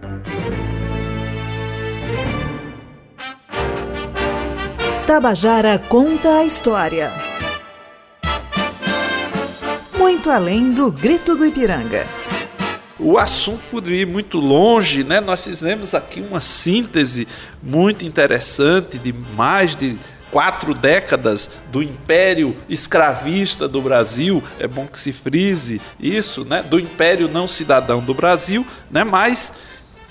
Tabajara 5.05 5.77
conta 5.77 6.37
a 6.37 6.45
história. 6.45 7.11
Muito 9.97 10.31
além 10.31 10.71
do 10.71 10.89
grito 10.89 11.35
do 11.35 11.45
Ipiranga. 11.45 12.07
O 12.97 13.17
assunto 13.17 13.61
poderia 13.69 14.03
ir 14.03 14.07
muito 14.07 14.39
longe, 14.39 15.03
né? 15.03 15.19
Nós 15.19 15.43
fizemos 15.43 15.93
aqui 15.93 16.21
uma 16.21 16.39
síntese 16.39 17.27
muito 17.61 18.05
interessante 18.05 18.97
de 18.97 19.11
mais 19.35 19.75
de 19.75 19.97
quatro 20.31 20.73
décadas 20.73 21.49
do 21.69 21.83
império 21.83 22.55
escravista 22.69 23.67
do 23.67 23.81
Brasil, 23.81 24.41
é 24.57 24.67
bom 24.67 24.87
que 24.87 24.97
se 24.97 25.11
frise 25.11 25.81
isso, 25.99 26.45
né? 26.45 26.63
Do 26.63 26.79
império 26.79 27.27
não 27.27 27.45
cidadão 27.45 27.99
do 27.99 28.13
Brasil, 28.13 28.65
né? 28.89 29.03
Mas 29.03 29.51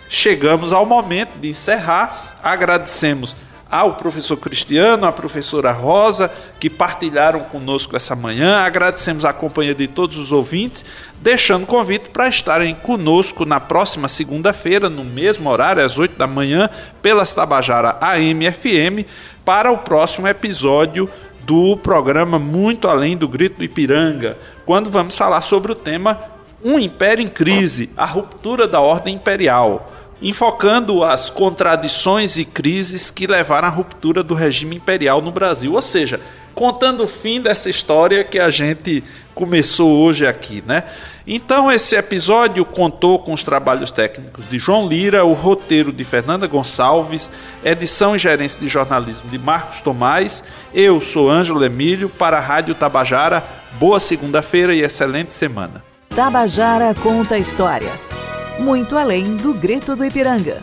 chegamos 0.07 0.71
ao 0.71 0.85
momento 0.85 1.39
de 1.41 1.49
encerrar. 1.49 2.37
Agradecemos 2.43 3.35
ao 3.73 3.95
professor 3.95 4.37
Cristiano, 4.37 5.07
à 5.07 5.13
professora 5.13 5.73
Rosa, 5.73 6.31
que 6.61 6.69
partilharam 6.69 7.41
conosco 7.41 7.97
essa 7.97 8.15
manhã. 8.15 8.59
Agradecemos 8.59 9.25
a 9.25 9.33
companhia 9.33 9.75
de 9.75 9.89
todos 9.89 10.19
os 10.19 10.31
ouvintes, 10.31 10.85
deixando 11.23 11.65
convite 11.65 12.11
para 12.11 12.29
estarem 12.29 12.75
conosco 12.75 13.47
na 13.47 13.59
próxima 13.59 14.09
segunda-feira, 14.09 14.91
no 14.91 15.03
mesmo 15.03 15.49
horário, 15.49 15.83
às 15.83 15.97
8 15.99 16.19
da 16.19 16.27
manhã, 16.27 16.69
pelas 17.01 17.33
Tabajara 17.33 17.97
AM/FM, 17.99 19.07
para 19.43 19.73
o 19.73 19.79
próximo 19.79 20.29
episódio 20.29 21.09
do 21.41 21.75
programa 21.79 22.39
Muito 22.39 22.89
Além 22.89 23.17
do 23.17 23.27
Grito 23.27 23.57
do 23.57 23.65
Ipiranga, 23.65 24.37
quando 24.67 24.91
vamos 24.91 25.17
falar 25.17 25.41
sobre 25.41 25.73
o 25.73 25.75
tema 25.75 26.21
Um 26.63 26.79
Império 26.79 27.25
em 27.25 27.29
Crise, 27.29 27.89
a 27.97 28.05
ruptura 28.05 28.69
da 28.69 28.83
ordem 28.83 29.15
imperial 29.15 29.91
enfocando 30.23 31.03
as 31.03 31.29
contradições 31.29 32.39
e 32.39 32.45
crises 32.45 33.11
que 33.11 33.27
levaram 33.27 33.67
à 33.67 33.71
ruptura 33.71 34.23
do 34.23 34.35
regime 34.35 34.77
imperial 34.77 35.21
no 35.21 35.33
Brasil. 35.33 35.73
Ou 35.73 35.83
seja, 35.83 36.21
contando 36.55 37.03
o 37.03 37.09
fim 37.09 37.41
dessa 37.41 37.69
história 37.69 38.23
que 38.23 38.39
a 38.39 38.49
gente 38.49 39.03
começou 39.35 39.99
hoje 39.99 40.27
aqui, 40.27 40.63
né? 40.65 40.85
Então 41.27 41.73
esse 41.73 41.97
episódio 41.97 42.65
contou 42.65 43.19
com 43.19 43.33
os 43.33 43.43
trabalhos 43.43 43.91
técnicos 43.91 44.49
de 44.49 44.59
João 44.59 44.87
Lira, 44.87 45.25
o 45.25 45.33
roteiro 45.33 45.93
de 45.93 46.05
Fernanda 46.05 46.47
Gonçalves, 46.47 47.31
edição 47.65 48.15
e 48.15 48.19
gerência 48.19 48.61
de 48.61 48.69
jornalismo 48.69 49.29
de 49.29 49.39
Marcos 49.39 49.81
Tomás. 49.81 50.45
Eu 50.73 51.01
sou 51.01 51.31
Ângelo 51.31 51.65
Emílio 51.65 52.09
para 52.09 52.37
a 52.37 52.41
Rádio 52.41 52.75
Tabajara. 52.75 53.43
Boa 53.81 53.99
segunda-feira 53.99 54.75
e 54.75 54.83
excelente 54.83 55.33
semana. 55.33 55.83
Tabajara 56.15 56.95
conta 57.03 57.37
a 57.37 57.39
história 57.39 57.91
muito 58.59 58.97
além 58.97 59.37
do 59.37 59.55
grito 59.55 59.97
do 59.97 60.05
Ipiranga. 60.05 60.63